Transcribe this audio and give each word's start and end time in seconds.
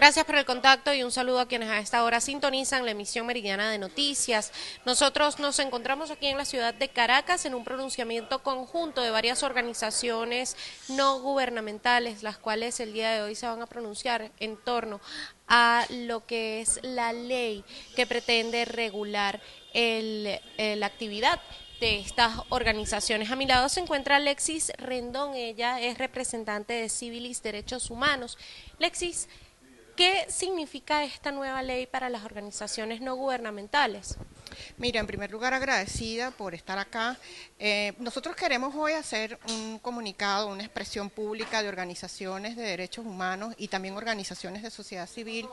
Gracias 0.00 0.24
por 0.24 0.36
el 0.36 0.46
contacto 0.46 0.94
y 0.94 1.02
un 1.02 1.12
saludo 1.12 1.40
a 1.40 1.46
quienes 1.46 1.68
a 1.68 1.78
esta 1.78 2.02
hora 2.04 2.22
sintonizan 2.22 2.86
la 2.86 2.92
emisión 2.92 3.26
meridiana 3.26 3.70
de 3.70 3.76
noticias. 3.76 4.50
Nosotros 4.86 5.38
nos 5.38 5.58
encontramos 5.58 6.10
aquí 6.10 6.28
en 6.28 6.38
la 6.38 6.46
ciudad 6.46 6.72
de 6.72 6.88
Caracas 6.88 7.44
en 7.44 7.54
un 7.54 7.64
pronunciamiento 7.64 8.42
conjunto 8.42 9.02
de 9.02 9.10
varias 9.10 9.42
organizaciones 9.42 10.56
no 10.88 11.20
gubernamentales, 11.20 12.22
las 12.22 12.38
cuales 12.38 12.80
el 12.80 12.94
día 12.94 13.10
de 13.10 13.20
hoy 13.20 13.34
se 13.34 13.46
van 13.46 13.60
a 13.60 13.66
pronunciar 13.66 14.32
en 14.40 14.56
torno 14.56 15.02
a 15.46 15.84
lo 15.90 16.24
que 16.24 16.62
es 16.62 16.80
la 16.82 17.12
ley 17.12 17.62
que 17.94 18.06
pretende 18.06 18.64
regular 18.64 19.38
el, 19.74 20.40
la 20.56 20.86
actividad 20.86 21.42
de 21.78 22.00
estas 22.00 22.40
organizaciones. 22.48 23.30
A 23.30 23.36
mi 23.36 23.44
lado 23.44 23.68
se 23.68 23.80
encuentra 23.80 24.16
Alexis 24.16 24.72
Rendón, 24.78 25.34
ella 25.34 25.78
es 25.78 25.98
representante 25.98 26.72
de 26.72 26.88
Civilis 26.88 27.42
Derechos 27.42 27.90
Humanos. 27.90 28.38
Alexis, 28.78 29.28
¿qué 30.00 30.24
significa 30.30 31.04
esta 31.04 31.30
nueva 31.30 31.62
ley 31.62 31.84
para 31.86 32.08
las 32.08 32.24
organizaciones 32.24 33.02
no 33.02 33.16
gubernamentales? 33.16 34.16
Mira, 34.78 35.00
en 35.00 35.06
primer 35.06 35.30
lugar 35.30 35.54
agradecida 35.54 36.30
por 36.30 36.54
estar 36.54 36.78
acá. 36.78 37.18
Eh, 37.58 37.92
nosotros 37.98 38.34
queremos 38.36 38.74
hoy 38.74 38.92
hacer 38.92 39.38
un 39.48 39.78
comunicado, 39.78 40.48
una 40.48 40.62
expresión 40.62 41.10
pública 41.10 41.62
de 41.62 41.68
organizaciones 41.68 42.56
de 42.56 42.62
derechos 42.62 43.04
humanos 43.04 43.54
y 43.58 43.68
también 43.68 43.96
organizaciones 43.96 44.62
de 44.62 44.70
sociedad 44.70 45.08
civil, 45.08 45.46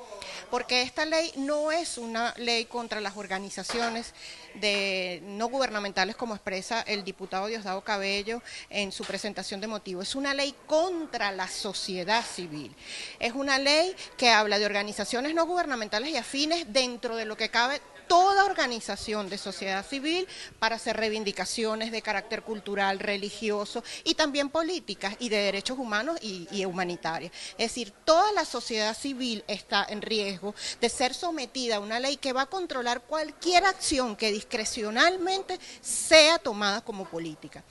porque 0.49 0.81
esta 0.81 1.05
ley 1.05 1.31
no 1.35 1.71
es 1.71 1.97
una 1.97 2.33
ley 2.37 2.65
contra 2.65 3.01
las 3.01 3.17
organizaciones 3.17 4.13
de 4.55 5.21
no 5.23 5.47
gubernamentales 5.49 6.15
como 6.15 6.33
expresa 6.33 6.81
el 6.81 7.03
diputado 7.03 7.47
Diosdado 7.47 7.81
Cabello 7.81 8.41
en 8.69 8.91
su 8.91 9.03
presentación 9.03 9.61
de 9.61 9.67
motivos. 9.67 10.07
Es 10.09 10.15
una 10.15 10.33
ley 10.33 10.55
contra 10.65 11.31
la 11.31 11.47
sociedad 11.47 12.23
civil. 12.25 12.75
Es 13.19 13.33
una 13.33 13.59
ley 13.59 13.95
que 14.17 14.29
habla 14.29 14.59
de 14.59 14.65
organizaciones 14.65 15.33
no 15.33 15.45
gubernamentales 15.45 16.09
y 16.09 16.17
afines 16.17 16.71
dentro 16.71 17.15
de 17.15 17.25
lo 17.25 17.37
que 17.37 17.49
cabe 17.49 17.81
toda 18.07 18.45
organización 18.45 19.29
de 19.29 19.37
sociedad 19.37 19.85
civil 19.85 20.27
para 20.59 20.75
hacer 20.75 20.97
reivindicaciones 20.97 21.91
de 21.91 22.01
carácter 22.01 22.43
cultural, 22.43 22.99
religioso 22.99 23.83
y 24.03 24.15
también 24.15 24.49
políticas 24.49 25.15
y 25.19 25.29
de 25.29 25.37
derechos 25.37 25.77
humanos 25.77 26.17
y, 26.21 26.47
y 26.51 26.65
humanitarias. 26.65 27.31
Es 27.57 27.71
decir, 27.71 27.91
toda 28.05 28.31
la 28.31 28.45
sociedad 28.45 28.95
civil 28.97 29.43
está 29.47 29.85
en 29.89 30.01
riesgo 30.01 30.55
de 30.81 30.89
ser 30.89 31.13
sometida 31.13 31.77
a 31.77 31.79
una 31.79 31.99
ley 31.99 32.17
que 32.17 32.33
va 32.33 32.43
a 32.43 32.45
controlar 32.47 33.01
cualquier 33.01 33.65
acción 33.65 34.15
que 34.15 34.31
discrecionalmente 34.31 35.59
sea 35.81 36.39
tomada 36.39 36.81
como 36.81 37.05
política. 37.05 37.63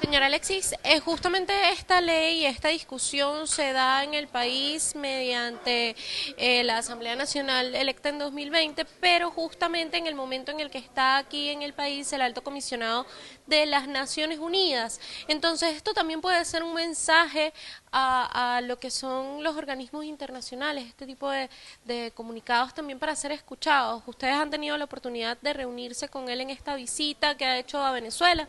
Señora 0.00 0.26
Alexis, 0.26 0.74
eh, 0.82 0.98
justamente 0.98 1.52
esta 1.72 2.00
ley, 2.00 2.46
esta 2.46 2.68
discusión 2.68 3.46
se 3.46 3.74
da 3.74 4.02
en 4.02 4.14
el 4.14 4.28
país 4.28 4.94
mediante 4.94 5.94
eh, 6.38 6.64
la 6.64 6.78
Asamblea 6.78 7.16
Nacional 7.16 7.74
electa 7.74 8.08
en 8.08 8.18
2020, 8.18 8.86
pero 8.98 9.30
justamente 9.30 9.98
en 9.98 10.06
el 10.06 10.14
momento 10.14 10.52
en 10.52 10.60
el 10.60 10.70
que 10.70 10.78
está 10.78 11.18
aquí 11.18 11.50
en 11.50 11.60
el 11.60 11.74
país 11.74 12.10
el 12.14 12.22
alto 12.22 12.42
comisionado 12.42 13.04
de 13.46 13.66
las 13.66 13.88
Naciones 13.88 14.38
Unidas. 14.38 15.00
Entonces, 15.28 15.76
esto 15.76 15.92
también 15.92 16.22
puede 16.22 16.42
ser 16.46 16.62
un 16.62 16.72
mensaje 16.72 17.52
a, 17.92 18.62
lo 18.64 18.78
que 18.78 18.90
son 18.90 19.42
los 19.42 19.54
organismos 19.54 20.06
internacionales, 20.06 20.86
este 20.86 21.04
tipo 21.04 21.28
de, 21.28 21.50
de 21.84 22.10
comunicados 22.14 22.72
también 22.72 22.98
para 22.98 23.14
ser 23.14 23.32
escuchados. 23.32 24.02
Ustedes 24.06 24.34
han 24.34 24.48
tenido 24.48 24.78
la 24.78 24.86
oportunidad 24.86 25.36
de 25.42 25.52
reunirse 25.52 26.08
con 26.08 26.30
él 26.30 26.40
en 26.40 26.48
esta 26.48 26.74
visita 26.74 27.36
que 27.36 27.44
ha 27.44 27.58
hecho 27.58 27.82
a 27.82 27.92
Venezuela. 27.92 28.48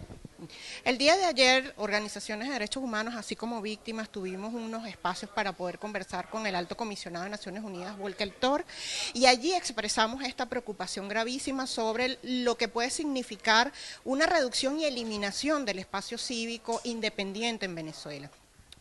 El 0.84 0.98
día 0.98 1.18
de 1.18 1.26
ayer, 1.26 1.74
organizaciones 1.78 2.48
de 2.48 2.54
derechos 2.54 2.84
humanos, 2.84 3.16
así 3.16 3.36
como 3.36 3.62
víctimas, 3.62 4.10
tuvimos 4.10 4.54
unos 4.54 4.88
espacios 4.88 5.30
para 5.32 5.54
poder 5.54 5.78
conversar 5.80 6.30
con 6.30 6.48
el 6.48 6.56
alto 6.56 6.76
comisionado 6.76 7.26
de 7.26 7.32
Naciones 7.32 7.64
Unidas, 7.64 7.98
Volker 7.98 8.32
Thor, 8.32 8.66
y 9.14 9.28
allí 9.28 9.54
expresamos 9.54 10.24
esta 10.24 10.48
preocupación 10.48 11.08
gravísima 11.08 11.68
sobre 11.68 12.18
lo 12.24 12.58
que 12.58 12.68
puede 12.68 12.90
significar 12.90 13.72
una 14.04 14.26
reducción 14.26 14.80
y 14.80 14.86
eliminación 14.86 15.66
del 15.66 15.80
espacio 15.80 16.18
cívico 16.18 16.82
independiente 16.84 17.66
en 17.66 17.76
Venezuela. 17.76 18.32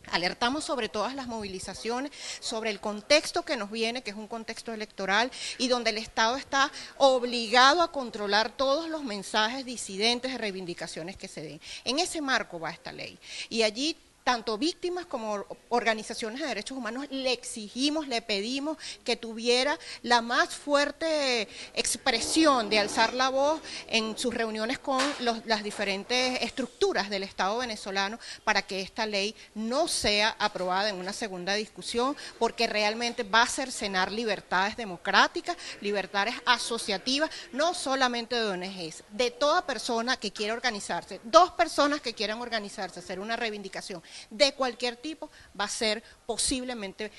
Alertamos 0.09 0.63
sobre 0.63 0.89
todas 0.89 1.15
las 1.15 1.27
movilizaciones, 1.27 2.11
sobre 2.39 2.69
el 2.69 2.79
contexto 2.79 3.43
que 3.43 3.57
nos 3.57 3.71
viene, 3.71 4.01
que 4.01 4.11
es 4.11 4.17
un 4.17 4.27
contexto 4.27 4.73
electoral, 4.73 5.31
y 5.57 5.67
donde 5.67 5.91
el 5.91 5.97
Estado 5.97 6.35
está 6.35 6.71
obligado 6.97 7.81
a 7.81 7.91
controlar 7.91 8.51
todos 8.51 8.89
los 8.89 9.03
mensajes 9.03 9.65
disidentes 9.65 10.31
de 10.31 10.37
reivindicaciones 10.37 11.17
que 11.17 11.27
se 11.27 11.41
den. 11.41 11.61
En 11.85 11.99
ese 11.99 12.21
marco 12.21 12.59
va 12.59 12.71
esta 12.71 12.91
ley. 12.91 13.17
Y 13.49 13.63
allí 13.63 13.95
tanto 14.23 14.57
víctimas 14.57 15.05
como 15.05 15.45
organizaciones 15.69 16.41
de 16.41 16.47
derechos 16.47 16.77
humanos 16.77 17.07
le 17.09 17.31
exigimos, 17.31 18.07
le 18.07 18.21
pedimos 18.21 18.77
que 19.03 19.15
tuviera 19.15 19.77
la 20.03 20.21
más 20.21 20.49
fuerte 20.49 21.47
expresión 21.73 22.69
de 22.69 22.79
alzar 22.79 23.13
la 23.13 23.29
voz 23.29 23.61
en 23.87 24.17
sus 24.17 24.33
reuniones 24.33 24.79
con 24.79 25.01
las 25.19 25.63
diferentes 25.63 26.41
estructuras 26.41 27.09
del 27.09 27.23
Estado 27.23 27.57
venezolano 27.57 28.19
para 28.43 28.61
que 28.61 28.81
esta 28.81 29.05
ley 29.05 29.35
no 29.55 29.87
sea 29.87 30.35
aprobada 30.39 30.89
en 30.89 30.95
una 30.95 31.13
segunda 31.13 31.53
discusión, 31.53 32.15
porque 32.39 32.67
realmente 32.67 33.23
va 33.23 33.43
a 33.43 33.47
cercenar 33.47 34.11
libertades 34.11 34.77
democráticas, 34.77 35.57
libertades 35.81 36.35
asociativas, 36.45 37.29
no 37.51 37.73
solamente 37.73 38.35
de 38.35 38.49
ONGs, 38.49 39.03
de 39.09 39.31
toda 39.31 39.65
persona 39.65 40.17
que 40.17 40.31
quiera 40.31 40.53
organizarse, 40.53 41.19
dos 41.23 41.51
personas 41.51 42.01
que 42.01 42.13
quieran 42.13 42.41
organizarse, 42.41 42.99
hacer 42.99 43.19
una 43.19 43.35
reivindicación 43.35 44.01
de 44.29 44.53
cualquier 44.53 44.95
tipo 44.95 45.29
va 45.59 45.65
a 45.65 45.69
ser 45.69 46.03
posiblemente 46.25 47.11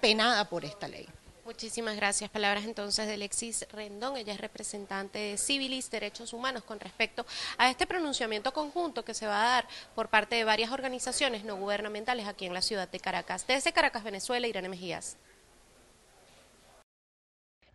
penada 0.00 0.48
por 0.48 0.64
esta 0.64 0.88
ley. 0.88 1.08
Muchísimas 1.44 1.96
gracias. 1.96 2.30
Palabras 2.30 2.64
entonces 2.64 3.08
de 3.08 3.14
Alexis 3.14 3.66
Rendón, 3.72 4.16
ella 4.16 4.32
es 4.32 4.40
representante 4.40 5.18
de 5.18 5.36
Civilis 5.36 5.90
Derechos 5.90 6.32
Humanos 6.32 6.62
con 6.62 6.78
respecto 6.78 7.26
a 7.58 7.68
este 7.68 7.88
pronunciamiento 7.88 8.52
conjunto 8.52 9.04
que 9.04 9.14
se 9.14 9.26
va 9.26 9.42
a 9.42 9.50
dar 9.54 9.68
por 9.96 10.10
parte 10.10 10.36
de 10.36 10.44
varias 10.44 10.70
organizaciones 10.70 11.42
no 11.42 11.56
gubernamentales 11.56 12.28
aquí 12.28 12.46
en 12.46 12.54
la 12.54 12.62
ciudad 12.62 12.88
de 12.88 13.00
Caracas. 13.00 13.48
Desde 13.48 13.72
Caracas, 13.72 14.04
Venezuela, 14.04 14.46
Irene 14.46 14.68
Mejías. 14.68 15.16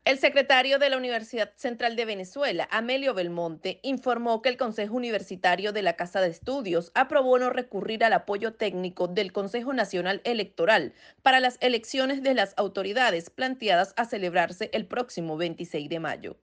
El 0.05 0.19
secretario 0.19 0.77
de 0.77 0.91
la 0.91 0.97
Universidad 0.97 1.51
Central 1.55 1.95
de 1.95 2.05
Venezuela, 2.05 2.67
Amelio 2.69 3.15
Belmonte, 3.15 3.79
informó 3.81 4.43
que 4.43 4.49
el 4.49 4.55
Consejo 4.55 4.93
Universitario 4.95 5.73
de 5.73 5.81
la 5.81 5.95
Casa 5.95 6.21
de 6.21 6.27
Estudios 6.27 6.91
aprobó 6.93 7.39
no 7.39 7.49
recurrir 7.49 8.03
al 8.03 8.13
apoyo 8.13 8.53
técnico 8.53 9.07
del 9.07 9.33
Consejo 9.33 9.73
Nacional 9.73 10.21
Electoral 10.23 10.93
para 11.23 11.39
las 11.39 11.57
elecciones 11.59 12.21
de 12.21 12.35
las 12.35 12.53
autoridades 12.55 13.31
planteadas 13.31 13.95
a 13.97 14.05
celebrarse 14.05 14.69
el 14.73 14.85
próximo 14.85 15.37
26 15.37 15.89
de 15.89 15.99
mayo. 15.99 16.37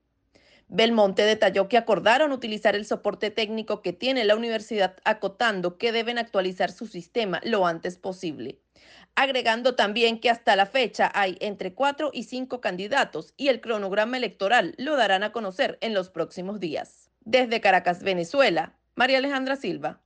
Belmonte 0.66 1.22
detalló 1.22 1.68
que 1.68 1.78
acordaron 1.78 2.32
utilizar 2.32 2.74
el 2.74 2.84
soporte 2.84 3.30
técnico 3.30 3.80
que 3.80 3.92
tiene 3.92 4.24
la 4.24 4.34
universidad 4.34 4.96
acotando 5.04 5.78
que 5.78 5.92
deben 5.92 6.18
actualizar 6.18 6.72
su 6.72 6.88
sistema 6.88 7.40
lo 7.44 7.64
antes 7.64 7.96
posible 7.96 8.58
agregando 9.14 9.74
también 9.74 10.20
que 10.20 10.30
hasta 10.30 10.56
la 10.56 10.66
fecha 10.66 11.10
hay 11.14 11.36
entre 11.40 11.74
cuatro 11.74 12.10
y 12.12 12.24
cinco 12.24 12.60
candidatos 12.60 13.34
y 13.36 13.48
el 13.48 13.60
cronograma 13.60 14.16
electoral 14.16 14.74
lo 14.78 14.96
darán 14.96 15.22
a 15.22 15.32
conocer 15.32 15.78
en 15.80 15.94
los 15.94 16.10
próximos 16.10 16.60
días. 16.60 17.10
Desde 17.24 17.60
Caracas, 17.60 18.02
Venezuela, 18.02 18.76
María 18.94 19.18
Alejandra 19.18 19.56
Silva. 19.56 20.00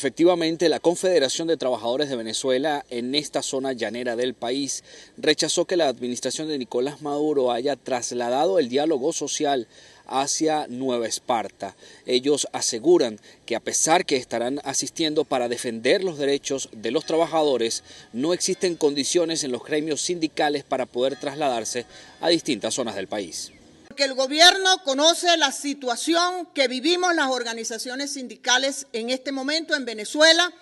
Efectivamente, 0.00 0.70
la 0.70 0.80
Confederación 0.80 1.46
de 1.46 1.58
Trabajadores 1.58 2.08
de 2.08 2.16
Venezuela 2.16 2.86
en 2.88 3.14
esta 3.14 3.42
zona 3.42 3.74
llanera 3.74 4.16
del 4.16 4.32
país 4.32 4.82
rechazó 5.18 5.66
que 5.66 5.76
la 5.76 5.88
administración 5.88 6.48
de 6.48 6.56
Nicolás 6.56 7.02
Maduro 7.02 7.52
haya 7.52 7.76
trasladado 7.76 8.58
el 8.58 8.70
diálogo 8.70 9.12
social 9.12 9.68
hacia 10.10 10.66
Nueva 10.68 11.06
Esparta. 11.06 11.74
Ellos 12.04 12.48
aseguran 12.52 13.18
que 13.46 13.56
a 13.56 13.60
pesar 13.60 14.04
que 14.04 14.16
estarán 14.16 14.60
asistiendo 14.64 15.24
para 15.24 15.48
defender 15.48 16.04
los 16.04 16.18
derechos 16.18 16.68
de 16.72 16.90
los 16.90 17.06
trabajadores, 17.06 17.82
no 18.12 18.34
existen 18.34 18.76
condiciones 18.76 19.44
en 19.44 19.52
los 19.52 19.64
gremios 19.64 20.02
sindicales 20.02 20.64
para 20.64 20.86
poder 20.86 21.18
trasladarse 21.18 21.86
a 22.20 22.28
distintas 22.28 22.74
zonas 22.74 22.96
del 22.96 23.08
país. 23.08 23.52
Porque 23.88 24.04
el 24.04 24.14
gobierno 24.14 24.82
conoce 24.84 25.36
la 25.36 25.50
situación 25.50 26.46
que 26.54 26.68
vivimos 26.68 27.14
las 27.14 27.28
organizaciones 27.28 28.12
sindicales 28.12 28.86
en 28.92 29.10
este 29.10 29.32
momento 29.32 29.74
en 29.74 29.84
Venezuela 29.84 30.52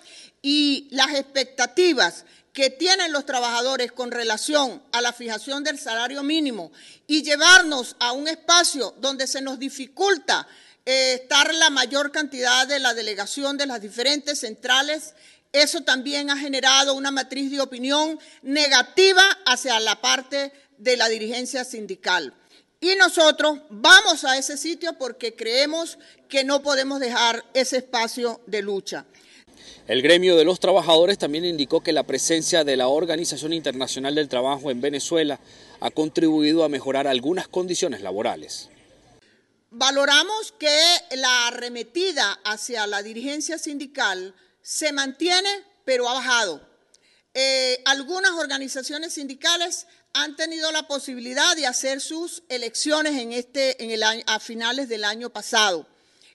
y 0.41 0.87
las 0.91 1.13
expectativas 1.13 2.25
que 2.59 2.69
tienen 2.69 3.13
los 3.13 3.25
trabajadores 3.25 3.93
con 3.93 4.11
relación 4.11 4.83
a 4.91 4.99
la 4.99 5.13
fijación 5.13 5.63
del 5.63 5.79
salario 5.79 6.23
mínimo 6.23 6.73
y 7.07 7.23
llevarnos 7.23 7.95
a 7.99 8.11
un 8.11 8.27
espacio 8.27 8.93
donde 8.99 9.27
se 9.27 9.39
nos 9.39 9.59
dificulta 9.59 10.45
eh, 10.85 11.21
estar 11.21 11.53
la 11.55 11.69
mayor 11.69 12.11
cantidad 12.11 12.67
de 12.67 12.79
la 12.79 12.93
delegación 12.93 13.55
de 13.55 13.65
las 13.65 13.79
diferentes 13.79 14.41
centrales, 14.41 15.13
eso 15.53 15.83
también 15.83 16.29
ha 16.29 16.37
generado 16.37 16.95
una 16.95 17.11
matriz 17.11 17.49
de 17.49 17.61
opinión 17.61 18.19
negativa 18.41 19.23
hacia 19.45 19.79
la 19.79 20.01
parte 20.01 20.51
de 20.77 20.97
la 20.97 21.07
dirigencia 21.07 21.63
sindical. 21.63 22.33
Y 22.81 22.93
nosotros 22.95 23.59
vamos 23.69 24.25
a 24.25 24.37
ese 24.37 24.57
sitio 24.57 24.97
porque 24.97 25.33
creemos 25.33 25.97
que 26.27 26.43
no 26.43 26.61
podemos 26.61 26.99
dejar 26.99 27.41
ese 27.53 27.77
espacio 27.77 28.41
de 28.47 28.61
lucha. 28.61 29.05
El 29.87 30.01
gremio 30.01 30.35
de 30.35 30.45
los 30.45 30.59
trabajadores 30.59 31.17
también 31.17 31.45
indicó 31.45 31.81
que 31.81 31.93
la 31.93 32.03
presencia 32.03 32.63
de 32.63 32.77
la 32.77 32.87
Organización 32.87 33.53
Internacional 33.53 34.15
del 34.15 34.29
Trabajo 34.29 34.69
en 34.71 34.81
Venezuela 34.81 35.39
ha 35.79 35.91
contribuido 35.91 36.63
a 36.63 36.69
mejorar 36.69 37.07
algunas 37.07 37.47
condiciones 37.47 38.01
laborales. 38.01 38.69
Valoramos 39.71 40.53
que 40.59 40.77
la 41.15 41.47
arremetida 41.47 42.39
hacia 42.43 42.87
la 42.87 43.03
dirigencia 43.03 43.57
sindical 43.57 44.33
se 44.61 44.91
mantiene, 44.93 45.49
pero 45.85 46.09
ha 46.09 46.13
bajado. 46.13 46.67
Eh, 47.33 47.81
algunas 47.85 48.31
organizaciones 48.31 49.13
sindicales 49.13 49.87
han 50.13 50.35
tenido 50.35 50.71
la 50.71 50.87
posibilidad 50.87 51.55
de 51.55 51.67
hacer 51.67 52.01
sus 52.01 52.43
elecciones 52.49 53.13
en 53.19 53.33
este, 53.33 53.83
en 53.83 53.91
el 53.91 54.03
a 54.03 54.39
finales 54.39 54.89
del 54.89 55.03
año 55.03 55.29
pasado. 55.29 55.87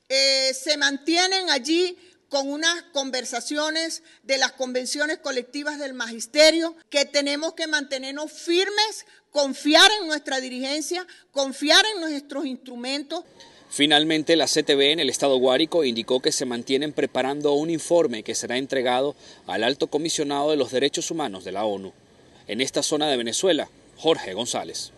Eh, 0.09 0.53
se 0.55 0.77
mantienen 0.77 1.51
allí 1.51 1.99
con 2.35 2.51
unas 2.51 2.83
conversaciones 2.93 4.03
de 4.25 4.39
las 4.39 4.51
convenciones 4.51 5.19
colectivas 5.19 5.79
del 5.79 5.95
magisterio, 5.95 6.75
que 6.91 7.05
tenemos 7.05 7.55
que 7.55 7.69
mantenernos 7.69 8.33
firmes, 8.33 9.07
confiar 9.31 9.89
en 10.01 10.09
nuestra 10.09 10.41
dirigencia, 10.41 11.07
confiar 11.31 11.85
en 11.95 12.01
nuestros 12.01 12.45
instrumentos. 12.45 13.23
Finalmente, 13.71 14.35
la 14.35 14.49
CTV 14.49 14.91
en 14.91 14.99
el 14.99 15.11
estado 15.11 15.37
Guárico 15.37 15.85
indicó 15.85 16.19
que 16.19 16.33
se 16.33 16.45
mantienen 16.45 16.93
preparando 16.93 17.53
un 17.53 17.71
informe 17.71 18.25
que 18.25 18.35
será 18.35 18.57
entregado 18.57 19.15
al 19.47 19.63
alto 19.63 19.87
comisionado 19.87 20.51
de 20.51 20.57
los 20.57 20.73
derechos 20.73 21.13
humanos 21.13 21.45
de 21.45 21.53
la 21.53 21.65
ONU. 21.65 21.93
En 22.49 22.61
esta 22.61 22.83
zona 22.83 23.09
de 23.09 23.17
Venezuela, 23.17 23.69
Jorge 23.97 24.35
González. 24.35 24.91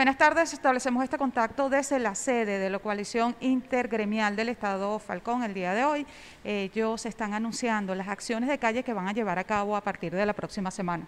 Buenas 0.00 0.16
tardes, 0.16 0.54
establecemos 0.54 1.04
este 1.04 1.18
contacto 1.18 1.68
desde 1.68 1.98
la 1.98 2.14
sede 2.14 2.58
de 2.58 2.70
la 2.70 2.78
coalición 2.78 3.36
intergremial 3.38 4.34
del 4.34 4.48
Estado 4.48 4.98
Falcón 4.98 5.42
el 5.42 5.52
día 5.52 5.74
de 5.74 5.84
hoy. 5.84 6.06
Ellos 6.42 7.04
están 7.04 7.34
anunciando 7.34 7.94
las 7.94 8.08
acciones 8.08 8.48
de 8.48 8.56
calle 8.56 8.82
que 8.82 8.94
van 8.94 9.08
a 9.08 9.12
llevar 9.12 9.38
a 9.38 9.44
cabo 9.44 9.76
a 9.76 9.82
partir 9.82 10.14
de 10.14 10.24
la 10.24 10.32
próxima 10.32 10.70
semana. 10.70 11.06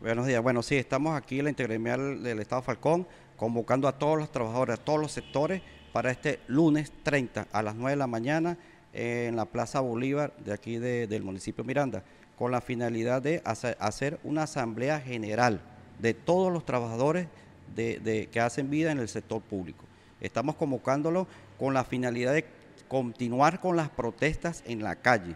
Buenos 0.00 0.26
días, 0.26 0.42
bueno, 0.42 0.60
sí, 0.64 0.74
estamos 0.74 1.16
aquí 1.16 1.38
en 1.38 1.44
la 1.44 1.50
intergremial 1.50 2.20
del 2.20 2.40
Estado 2.40 2.62
Falcón 2.62 3.06
convocando 3.36 3.86
a 3.86 3.92
todos 3.92 4.18
los 4.18 4.32
trabajadores, 4.32 4.80
a 4.80 4.84
todos 4.84 4.98
los 4.98 5.12
sectores 5.12 5.62
para 5.92 6.10
este 6.10 6.40
lunes 6.48 6.92
30 7.04 7.46
a 7.52 7.62
las 7.62 7.76
9 7.76 7.90
de 7.90 7.96
la 7.96 8.08
mañana 8.08 8.58
en 8.92 9.36
la 9.36 9.44
Plaza 9.44 9.78
Bolívar 9.78 10.36
de 10.38 10.52
aquí 10.52 10.78
del 10.78 11.22
municipio 11.22 11.62
Miranda, 11.62 12.02
con 12.36 12.50
la 12.50 12.60
finalidad 12.60 13.22
de 13.22 13.40
hacer 13.44 14.18
una 14.24 14.42
asamblea 14.42 14.98
general 14.98 15.60
de 16.00 16.12
todos 16.12 16.52
los 16.52 16.64
trabajadores 16.64 17.28
de, 17.74 18.28
que 18.30 18.40
hacen 18.40 18.70
vida 18.70 18.92
en 18.92 18.98
el 18.98 19.08
sector 19.08 19.40
público. 19.42 19.84
Estamos 20.20 20.56
convocándolo 20.56 21.26
con 21.58 21.74
la 21.74 21.84
finalidad 21.84 22.32
de 22.32 22.46
continuar 22.88 23.60
con 23.60 23.76
las 23.76 23.88
protestas 23.88 24.62
en 24.66 24.82
la 24.82 24.96
calle 24.96 25.34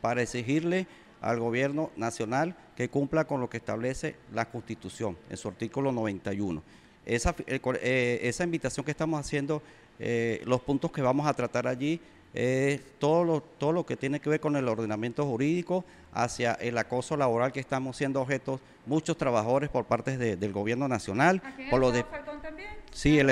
para 0.00 0.22
exigirle 0.22 0.86
al 1.20 1.38
gobierno 1.38 1.90
nacional 1.96 2.56
que 2.76 2.88
cumpla 2.88 3.24
con 3.24 3.40
lo 3.40 3.48
que 3.48 3.58
establece 3.58 4.16
la 4.32 4.46
Constitución 4.46 5.16
en 5.30 5.36
su 5.36 5.48
artículo 5.48 5.92
91. 5.92 6.62
Esa, 7.06 7.34
eh, 7.46 8.20
esa 8.22 8.44
invitación 8.44 8.84
que 8.84 8.90
estamos 8.90 9.20
haciendo, 9.20 9.62
eh, 9.98 10.42
los 10.44 10.60
puntos 10.60 10.90
que 10.92 11.02
vamos 11.02 11.26
a 11.26 11.34
tratar 11.34 11.66
allí 11.66 12.00
es 12.34 12.80
todo 12.98 13.24
lo, 13.24 13.40
todo 13.40 13.72
lo 13.72 13.84
que 13.84 13.96
tiene 13.96 14.20
que 14.20 14.30
ver 14.30 14.40
con 14.40 14.56
el 14.56 14.68
ordenamiento 14.68 15.24
jurídico 15.26 15.84
hacia 16.12 16.52
el 16.54 16.78
acoso 16.78 17.16
laboral 17.16 17.52
que 17.52 17.60
estamos 17.60 17.96
siendo 17.96 18.20
objetos 18.20 18.60
muchos 18.86 19.16
trabajadores 19.16 19.70
por 19.70 19.84
parte 19.84 20.16
del 20.16 20.52
gobierno 20.52 20.88
nacional. 20.88 21.42
por 21.70 21.80
lo 21.80 21.92
de, 21.92 22.04
también? 22.42 22.70
Sí, 22.90 23.18
el, 23.18 23.26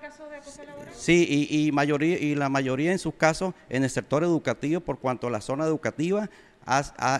caso 0.00 0.28
de 0.28 0.36
acoso 0.36 0.64
laboral? 0.64 0.92
sí 0.94 1.48
y, 1.50 1.72
mayoría, 1.72 2.18
y 2.18 2.34
la 2.34 2.48
mayoría 2.48 2.92
en 2.92 2.98
sus 2.98 3.14
casos 3.14 3.54
en 3.68 3.84
el 3.84 3.90
sector 3.90 4.22
educativo 4.22 4.80
por 4.80 4.98
cuanto 4.98 5.26
a 5.26 5.30
la 5.30 5.40
zona 5.40 5.64
educativa 5.64 6.30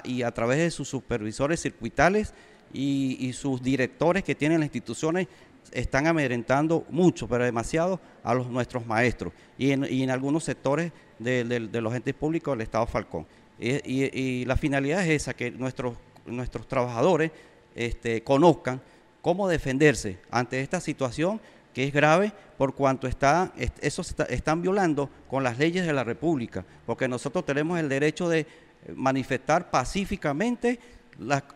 y 0.05 0.23
a 0.23 0.31
través 0.33 0.59
de 0.59 0.71
sus 0.71 0.89
supervisores 0.89 1.61
circuitales 1.61 2.33
y, 2.73 3.17
y 3.21 3.33
sus 3.35 3.63
directores 3.63 4.25
que 4.25 4.35
tienen 4.35 4.61
las 4.61 4.67
instituciones 4.67 5.29
están 5.75 6.06
amedrentando 6.06 6.87
mucho, 6.88 7.29
pero 7.29 7.44
demasiado, 7.44 8.00
a 8.23 8.35
nuestros 8.35 8.87
maestros 8.87 9.32
y 9.59 9.73
en, 9.73 10.11
algunos 10.11 10.44
sectores 10.44 10.93
de, 11.19 11.44
de, 11.44 11.81
los 11.81 11.94
entes 11.94 12.15
públicos 12.15 12.55
del 12.55 12.62
Estado 12.62 12.87
Falcón. 12.87 13.26
Y, 13.59 14.44
la 14.47 14.56
finalidad 14.56 15.03
es 15.03 15.23
esa, 15.23 15.35
que 15.35 15.50
nuestros, 15.50 15.97
nuestros 16.26 16.67
trabajadores 16.67 17.31
este, 17.75 18.23
conozcan 18.23 18.81
cómo 19.21 19.49
defenderse 19.49 20.19
ante 20.31 20.61
esta 20.61 20.81
situación 20.81 21.41
que 21.73 21.85
es 21.85 21.93
grave 21.93 22.32
por 22.56 22.75
cuanto 22.75 23.09
está, 23.09 23.53
eso 23.81 24.03
están 24.29 24.62
violando 24.62 25.11
con 25.29 25.43
las 25.43 25.59
leyes 25.59 25.85
de 25.85 25.93
la 25.93 26.05
República, 26.05 26.65
porque 26.87 27.09
nosotros 27.09 27.44
tenemos 27.44 27.81
el 27.81 27.88
derecho 27.88 28.29
de 28.29 28.47
manifestar 28.94 29.70
pacíficamente 29.70 30.79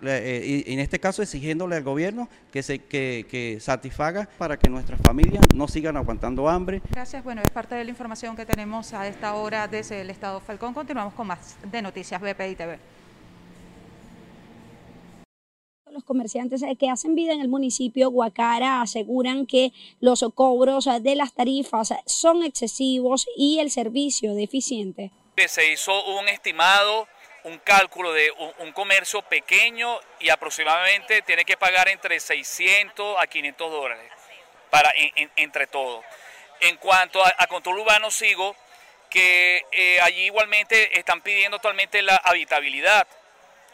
eh, 0.03 0.65
y 0.67 0.73
en 0.73 0.79
este 0.81 0.99
caso 0.99 1.23
exigiéndole 1.23 1.77
al 1.77 1.83
gobierno 1.83 2.29
que, 2.53 2.63
se, 2.63 2.79
que, 2.79 3.59
satisfaga 3.61 4.29
para 4.39 4.59
que 4.59 4.69
nuestras 4.69 5.01
familias 5.01 5.45
no 5.55 5.69
sigan 5.69 5.97
aguantando 5.97 6.49
hambre. 6.49 6.83
Gracias, 6.91 7.23
bueno, 7.25 7.43
es 7.43 7.51
parte 7.51 7.75
de 7.75 7.85
la 7.85 7.91
información 7.91 8.37
que 8.37 8.47
tenemos 8.47 8.93
a 8.93 9.07
esta 9.07 9.35
hora 9.35 9.69
desde 9.69 10.01
el 10.01 10.11
Estado 10.11 10.41
Falcón. 10.41 10.75
Continuamos 10.75 11.15
con 11.15 11.27
más 11.27 11.57
de 11.71 11.83
Noticias 11.83 12.21
BPI 12.21 12.55
TV. 12.55 12.79
Los 15.91 16.05
comerciantes 16.05 16.63
eh, 16.63 16.77
que 16.79 16.91
hacen 16.91 17.15
vida 17.15 17.33
en 17.33 17.41
el 17.41 17.49
municipio 17.49 18.11
Guacara 18.11 18.83
aseguran 18.83 19.47
que 19.47 19.73
los 20.01 20.25
cobros 20.35 20.87
eh, 20.87 21.01
de 21.01 21.17
las 21.17 21.35
tarifas 21.35 21.95
son 22.07 22.43
excesivos 22.43 23.27
y 23.37 23.59
el 23.59 23.71
servicio 23.71 24.35
deficiente. 24.35 25.11
Se 25.47 25.73
hizo 25.73 25.93
un 26.19 26.29
estimado 26.29 27.07
un 27.45 27.59
cálculo 27.59 28.13
de 28.13 28.31
un, 28.59 28.73
comercio 28.73 29.23
pequeño 29.23 29.99
y 30.21 30.29
aproximadamente 30.29 31.23
tiene 31.23 31.45
que 31.45 31.57
pagar 31.57 31.89
entre 31.89 32.21
600 32.21 33.17
a 33.19 33.27
500 33.27 33.71
dólares 33.71 34.13
para, 34.71 34.93
entre 35.37 35.67
todos. 35.67 36.05
En 36.61 36.77
cuanto 36.77 37.25
a, 37.25 37.47
control 37.47 37.81
urbano, 37.81 38.11
sigo 38.11 38.57
que 39.11 39.65
eh, 39.73 40.01
allí 40.03 40.25
igualmente 40.25 40.99
están 40.99 41.23
pidiendo 41.23 41.57
actualmente 41.57 42.03
la 42.03 42.17
habitabilidad 42.17 43.07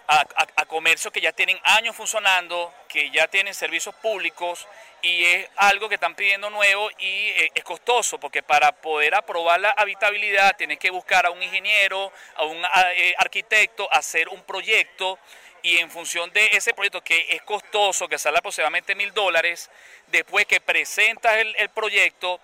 a, 0.06 0.66
comercios 0.66 1.12
que 1.12 1.20
ya 1.20 1.32
tienen 1.32 1.58
años 1.62 1.94
funcionando, 1.96 2.72
que 2.88 3.10
ya 3.10 3.28
tienen 3.28 3.54
servicios 3.54 3.94
públicos 3.96 4.66
y 5.02 5.24
es 5.24 5.48
algo 5.56 5.88
que 5.88 5.96
están 5.96 6.14
pidiendo 6.14 6.50
nuevo 6.50 6.90
y 6.98 7.28
eh, 7.28 7.50
es 7.54 7.64
costoso 7.64 8.18
porque 8.18 8.42
para 8.42 8.72
poder 8.72 9.14
aprobar 9.14 9.60
la 9.60 9.70
habitabilidad 9.70 10.56
tienes 10.56 10.78
que 10.78 10.90
buscar 10.90 11.26
a 11.26 11.30
un 11.30 11.42
ingeniero, 11.42 12.12
a 12.36 12.44
un 12.44 12.62
eh, 12.96 13.14
arquitecto, 13.18 13.88
hacer 13.92 14.28
un 14.28 14.42
proyecto 14.42 15.18
y 15.62 15.78
en 15.78 15.90
función 15.90 16.30
de 16.32 16.48
ese 16.52 16.74
proyecto 16.74 17.02
que 17.02 17.26
es 17.30 17.42
costoso, 17.42 18.06
que 18.06 18.18
sale 18.18 18.36
aproximadamente 18.36 18.94
mil 18.94 19.14
dólares, 19.14 19.70
después 20.08 20.44
que 20.44 20.60
presentas 20.60 21.38
el, 21.38 21.70
proyecto, 21.70 22.38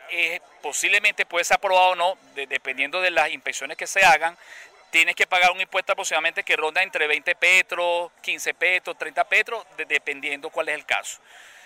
posiblemente 0.63 1.27
puede 1.27 1.45
ser 1.45 1.57
aprobado 1.57 1.91
o 1.91 1.95
no, 1.97 2.19
dependiendo 2.35 3.03
de 3.03 3.11
las 3.11 3.31
inspecciones 3.31 3.77
que 3.77 3.87
se 3.87 4.03
hagan, 4.03 4.39
tienes 4.91 5.15
que 5.15 5.27
pagar 5.27 5.53
un 5.53 5.61
impuesto 5.61 5.93
aproximadamente 5.93 6.43
que 6.43 6.57
ronda 6.57 6.83
entre 6.83 7.07
20 7.07 7.35
petros, 7.37 8.11
15 8.23 8.55
petros, 8.55 8.99
30 8.99 9.25
petros, 9.29 9.65
dependiendo 9.89 10.51
cuál 10.51 10.69
es 10.69 10.75
el 10.75 10.85
caso. 10.85 11.21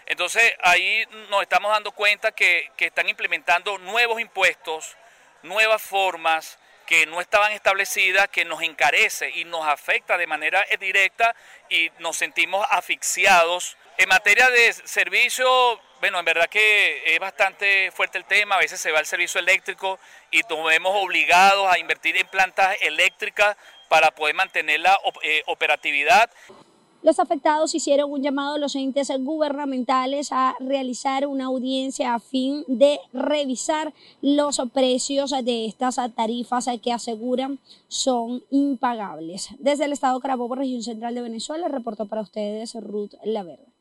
Entonces 0.07 0.54
ahí 0.62 1.07
nos 1.31 1.43
estamos 1.43 1.73
dando 1.73 1.93
cuenta 1.93 2.33
que, 2.33 2.71
que 2.76 2.87
están 2.87 3.09
implementando 3.09 3.78
nuevos 3.78 4.21
impuestos, 4.21 4.97
nuevas 5.43 5.81
formas 5.81 6.59
que 6.87 7.07
no 7.07 7.21
estaban 7.21 7.52
establecidas, 7.52 8.28
que 8.28 8.45
nos 8.45 8.62
encarece 8.62 9.31
y 9.31 9.45
nos 9.45 9.66
afecta 9.66 10.19
de 10.19 10.26
manera 10.26 10.64
directa 10.78 11.35
y 11.69 11.90
nos 11.99 12.16
sentimos 12.16 12.66
asfixiados. 12.71 13.76
En 13.96 14.08
materia 14.08 14.50
de 14.50 14.72
servicio, 14.72 15.46
bueno, 16.00 16.18
en 16.18 16.24
verdad 16.24 16.48
que 16.50 17.14
es 17.14 17.20
bastante 17.20 17.92
fuerte 17.92 18.18
el 18.18 18.24
tema, 18.24 18.56
a 18.56 18.58
veces 18.58 18.80
se 18.80 18.90
va 18.90 18.98
el 18.98 19.06
servicio 19.06 19.40
eléctrico 19.40 20.00
y 20.32 20.40
nos 20.50 20.66
vemos 20.66 20.92
obligados 20.96 21.66
a 21.70 21.78
invertir 21.78 22.16
en 22.16 22.26
plantas 22.26 22.76
eléctricas 22.82 23.56
para 23.88 24.10
poder 24.10 24.34
mantener 24.34 24.80
la 24.80 24.98
eh, 25.22 25.42
operatividad. 25.46 26.28
Los 27.04 27.20
afectados 27.20 27.74
hicieron 27.74 28.10
un 28.10 28.22
llamado 28.22 28.54
a 28.54 28.58
los 28.58 28.74
entes 28.74 29.12
gubernamentales 29.20 30.32
a 30.32 30.56
realizar 30.58 31.26
una 31.26 31.44
audiencia 31.44 32.14
a 32.14 32.18
fin 32.18 32.64
de 32.66 32.98
revisar 33.12 33.92
los 34.22 34.60
precios 34.72 35.30
de 35.30 35.66
estas 35.66 36.00
tarifas 36.16 36.66
que 36.82 36.92
aseguran 36.92 37.60
son 37.88 38.42
impagables. 38.50 39.50
Desde 39.58 39.84
el 39.84 39.92
estado 39.92 40.18
Carabobo, 40.18 40.56
región 40.56 40.82
central 40.82 41.14
de 41.14 41.22
Venezuela, 41.22 41.68
reportó 41.68 42.06
para 42.06 42.22
ustedes 42.22 42.74
Ruth 42.74 43.12
Laverde. 43.22 43.74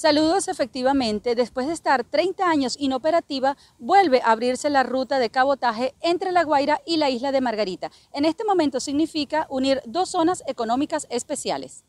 Saludos, 0.00 0.48
efectivamente, 0.48 1.34
después 1.34 1.66
de 1.66 1.74
estar 1.74 2.04
30 2.04 2.48
años 2.48 2.74
inoperativa, 2.80 3.58
vuelve 3.78 4.22
a 4.22 4.30
abrirse 4.30 4.70
la 4.70 4.82
ruta 4.82 5.18
de 5.18 5.28
cabotaje 5.28 5.92
entre 6.00 6.32
La 6.32 6.42
Guaira 6.42 6.80
y 6.86 6.96
la 6.96 7.10
isla 7.10 7.32
de 7.32 7.42
Margarita. 7.42 7.90
En 8.14 8.24
este 8.24 8.44
momento 8.44 8.80
significa 8.80 9.46
unir 9.50 9.82
dos 9.84 10.08
zonas 10.08 10.42
económicas 10.46 11.06
especiales. 11.10 11.84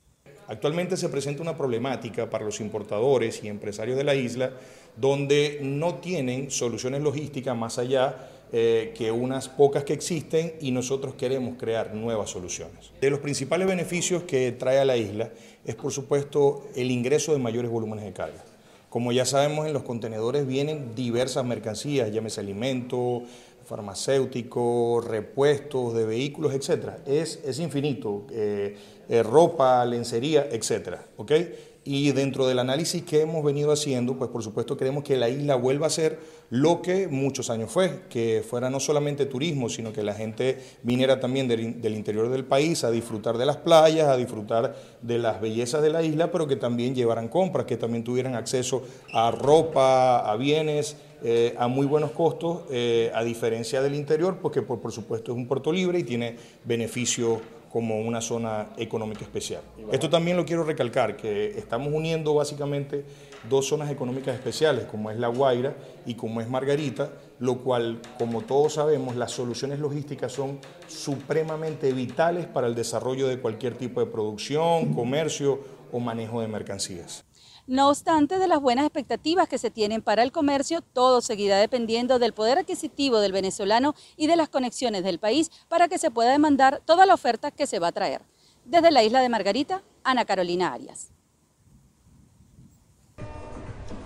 Actualmente 0.49 0.97
se 0.97 1.07
presenta 1.07 1.41
una 1.41 1.55
problemática 1.55 2.29
para 2.29 2.43
los 2.43 2.59
importadores 2.59 3.41
y 3.45 3.47
empresarios 3.47 3.95
de 3.95 4.03
la 4.03 4.13
isla 4.13 4.51
donde 4.97 5.59
no 5.61 5.95
tienen 5.95 6.51
soluciones 6.51 7.01
logísticas 7.01 7.55
más 7.55 7.77
allá 7.77 8.27
eh, 8.53 8.93
que 8.97 9.11
unas 9.11 9.47
pocas 9.47 9.83
que 9.83 9.93
existen 9.93 10.55
y 10.59 10.71
nosotros 10.71 11.15
queremos 11.15 11.57
crear 11.57 11.93
nuevas 11.93 12.29
soluciones. 12.29 12.91
De 12.99 13.09
los 13.09 13.19
principales 13.19 13.67
beneficios 13.67 14.23
que 14.23 14.51
trae 14.51 14.79
a 14.79 14.85
la 14.85 14.97
isla 14.97 15.29
es 15.65 15.75
por 15.75 15.91
supuesto 15.91 16.67
el 16.75 16.91
ingreso 16.91 17.31
de 17.33 17.39
mayores 17.39 17.71
volúmenes 17.71 18.05
de 18.05 18.13
carga. 18.13 18.43
Como 18.89 19.13
ya 19.13 19.25
sabemos, 19.25 19.67
en 19.67 19.73
los 19.73 19.83
contenedores 19.83 20.45
vienen 20.45 20.95
diversas 20.95 21.45
mercancías, 21.45 22.11
llámese 22.11 22.41
alimento, 22.41 23.23
farmacéutico, 23.65 24.99
repuestos 24.99 25.93
de 25.93 26.05
vehículos, 26.05 26.53
etc. 26.53 26.89
Es, 27.05 27.39
es 27.45 27.57
infinito, 27.59 28.25
eh, 28.31 28.75
eh, 29.07 29.23
ropa, 29.23 29.85
lencería, 29.85 30.45
etc. 30.51 30.97
¿okay? 31.15 31.70
Y 31.83 32.11
dentro 32.11 32.45
del 32.45 32.59
análisis 32.59 33.01
que 33.01 33.21
hemos 33.21 33.43
venido 33.43 33.71
haciendo, 33.71 34.15
pues 34.15 34.29
por 34.29 34.43
supuesto 34.43 34.77
queremos 34.77 35.03
que 35.03 35.17
la 35.17 35.29
isla 35.29 35.55
vuelva 35.55 35.87
a 35.87 35.89
ser 35.89 36.19
lo 36.51 36.83
que 36.83 37.07
muchos 37.07 37.49
años 37.49 37.71
fue, 37.71 38.01
que 38.07 38.43
fuera 38.47 38.69
no 38.69 38.79
solamente 38.79 39.25
turismo, 39.25 39.67
sino 39.67 39.91
que 39.91 40.03
la 40.03 40.13
gente 40.13 40.59
viniera 40.83 41.19
también 41.19 41.47
del, 41.47 41.95
interior 41.95 42.29
del 42.29 42.45
país 42.45 42.83
a 42.83 42.91
disfrutar 42.91 43.39
de 43.39 43.47
las 43.47 43.57
playas, 43.57 44.09
a 44.09 44.17
disfrutar 44.17 44.75
de 45.01 45.17
las 45.17 45.41
bellezas 45.41 45.81
de 45.81 45.89
la 45.89 46.03
isla, 46.03 46.31
pero 46.31 46.47
que 46.47 46.55
también 46.55 46.93
llevaran 46.93 47.29
compras, 47.29 47.65
que 47.65 47.77
también 47.77 48.03
tuvieran 48.03 48.35
acceso 48.35 48.83
a 49.11 49.31
ropa, 49.31 50.19
a 50.19 50.35
bienes, 50.35 50.97
eh, 51.23 51.55
a 51.57 51.67
muy 51.67 51.87
buenos 51.87 52.11
costos, 52.11 52.61
eh, 52.69 53.11
a 53.15 53.23
diferencia 53.23 53.81
del 53.81 53.95
interior, 53.95 54.37
porque 54.39 54.61
por, 54.61 54.79
por 54.81 54.91
supuesto 54.91 55.31
es 55.31 55.37
un 55.37 55.47
puerto 55.47 55.71
libre 55.71 55.97
y 55.97 56.03
tiene 56.03 56.35
beneficios 56.63 57.39
como 57.71 58.01
una 58.01 58.19
zona 58.19 58.67
económica 58.77 59.21
especial. 59.21 59.61
Esto 59.91 60.09
también 60.09 60.35
lo 60.35 60.45
quiero 60.45 60.63
recalcar, 60.63 61.15
que 61.15 61.57
estamos 61.57 61.93
uniendo 61.93 62.33
básicamente 62.33 63.05
dos 63.49 63.67
zonas 63.67 63.89
económicas 63.89 64.35
especiales, 64.35 64.85
como 64.85 65.09
es 65.09 65.17
La 65.17 65.29
Guaira 65.29 65.75
y 66.05 66.15
como 66.15 66.41
es 66.41 66.49
Margarita, 66.49 67.13
lo 67.39 67.59
cual, 67.59 68.01
como 68.17 68.41
todos 68.41 68.73
sabemos, 68.73 69.15
las 69.15 69.31
soluciones 69.31 69.79
logísticas 69.79 70.33
son 70.33 70.59
supremamente 70.87 71.93
vitales 71.93 72.45
para 72.45 72.67
el 72.67 72.75
desarrollo 72.75 73.27
de 73.27 73.39
cualquier 73.39 73.75
tipo 73.75 74.01
de 74.01 74.05
producción, 74.05 74.93
comercio 74.93 75.59
o 75.93 75.99
manejo 75.99 76.41
de 76.41 76.49
mercancías. 76.49 77.23
No 77.67 77.89
obstante 77.89 78.39
de 78.39 78.47
las 78.47 78.59
buenas 78.59 78.85
expectativas 78.85 79.47
que 79.47 79.57
se 79.57 79.71
tienen 79.71 80.01
para 80.01 80.23
el 80.23 80.31
comercio, 80.31 80.81
todo 80.81 81.21
seguirá 81.21 81.57
dependiendo 81.57 82.19
del 82.19 82.33
poder 82.33 82.57
adquisitivo 82.57 83.19
del 83.19 83.31
venezolano 83.31 83.95
y 84.17 84.27
de 84.27 84.35
las 84.35 84.49
conexiones 84.49 85.03
del 85.03 85.19
país 85.19 85.51
para 85.67 85.87
que 85.87 85.97
se 85.97 86.11
pueda 86.11 86.31
demandar 86.31 86.81
toda 86.85 87.05
la 87.05 87.13
oferta 87.13 87.51
que 87.51 87.67
se 87.67 87.79
va 87.79 87.87
a 87.87 87.91
traer. 87.91 88.23
Desde 88.65 88.91
la 88.91 89.03
isla 89.03 89.21
de 89.21 89.29
Margarita, 89.29 89.83
Ana 90.03 90.25
Carolina 90.25 90.73
Arias. 90.73 91.11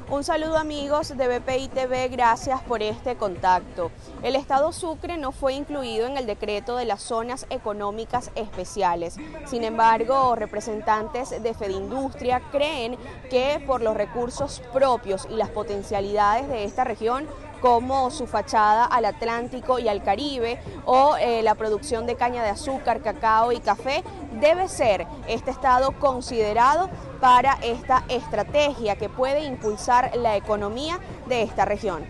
Un 0.07 0.24
saludo 0.24 0.59
amigos 0.59 1.17
de 1.17 1.39
BPI 1.39 1.69
TV, 1.69 2.09
gracias 2.09 2.62
por 2.62 2.83
este 2.83 3.15
contacto. 3.15 3.89
El 4.21 4.35
Estado 4.35 4.71
Sucre 4.71 5.17
no 5.17 5.31
fue 5.31 5.55
incluido 5.55 6.05
en 6.05 6.15
el 6.15 6.27
decreto 6.27 6.75
de 6.75 6.85
las 6.85 7.01
zonas 7.01 7.47
económicas 7.50 8.29
especiales. 8.35 9.17
Sin 9.47 9.63
embargo, 9.63 10.35
representantes 10.35 11.41
de 11.41 11.53
Fedindustria 11.55 12.39
creen 12.51 12.97
que 13.31 13.63
por 13.65 13.81
los 13.81 13.97
recursos 13.97 14.62
propios 14.71 15.27
y 15.27 15.38
las 15.38 15.50
potencialidades 15.50 16.47
de 16.50 16.65
esta 16.65 16.83
región 16.83 17.27
como 17.65 18.12
su 18.12 18.27
fachada 18.27 18.86
al 18.86 19.05
Atlántico 19.05 19.79
y 19.79 19.88
al 19.88 20.03
Caribe 20.03 20.60
o 20.86 21.17
eh, 21.17 21.41
la 21.41 21.55
producción 21.55 22.05
de 22.05 22.13
caña 22.13 22.43
de 22.43 22.50
azúcar, 22.50 23.01
cacao 23.01 23.51
y 23.51 23.60
café, 23.60 24.03
debe 24.39 24.69
ser 24.69 25.07
este 25.27 25.50
estado 25.50 25.91
considerado 25.93 26.91
para 27.19 27.53
esta 27.63 28.05
estrategia 28.07 28.98
que 28.98 29.10
puede 29.10 29.45
impulsar 29.45 30.15
la 30.15 30.38
economía 30.38 31.00
de 31.27 31.41
esta 31.41 31.65
región. 31.65 32.05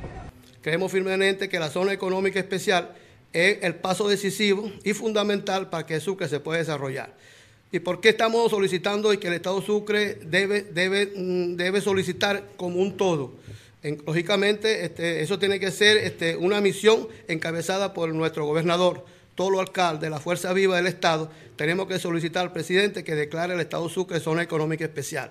Creemos 0.61 0.91
firmemente 0.91 1.47
que 1.47 1.57
la 1.57 1.69
zona 1.69 1.93
económica 1.93 2.37
especial 2.37 2.93
es 3.31 3.59
el 3.61 3.75
paso 3.75 4.09
decisivo 4.09 4.69
y 4.83 4.91
fundamental 4.91 5.69
para 5.69 5.85
que 5.85 6.01
Sucre 6.01 6.27
se 6.27 6.41
pueda 6.41 6.59
desarrollar. 6.59 7.13
¿Y 7.71 7.79
por 7.79 8.01
qué 8.01 8.09
estamos 8.09 8.51
solicitando 8.51 9.13
y 9.13 9.19
que 9.19 9.27
el 9.27 9.35
Estado 9.35 9.61
Sucre 9.61 10.15
debe, 10.15 10.63
debe, 10.63 11.13
mm, 11.15 11.55
debe 11.55 11.79
solicitar 11.79 12.43
como 12.57 12.81
un 12.81 12.97
todo? 12.97 13.35
Lógicamente, 14.05 14.85
este, 14.85 15.21
eso 15.21 15.37
tiene 15.37 15.59
que 15.59 15.71
ser 15.71 15.97
este, 15.97 16.35
una 16.35 16.61
misión 16.61 17.07
encabezada 17.27 17.93
por 17.93 18.13
nuestro 18.13 18.45
gobernador, 18.45 19.05
todos 19.35 19.51
los 19.51 19.59
alcaldes, 19.59 20.09
la 20.09 20.19
Fuerza 20.19 20.53
Viva 20.53 20.77
del 20.77 20.87
Estado, 20.87 21.29
tenemos 21.55 21.87
que 21.87 21.99
solicitar 21.99 22.43
al 22.43 22.53
presidente 22.53 23.03
que 23.03 23.15
declare 23.15 23.53
el 23.53 23.59
Estado 23.59 23.87
Sucre 23.89 24.19
zona 24.19 24.41
económica 24.41 24.85
especial. 24.85 25.29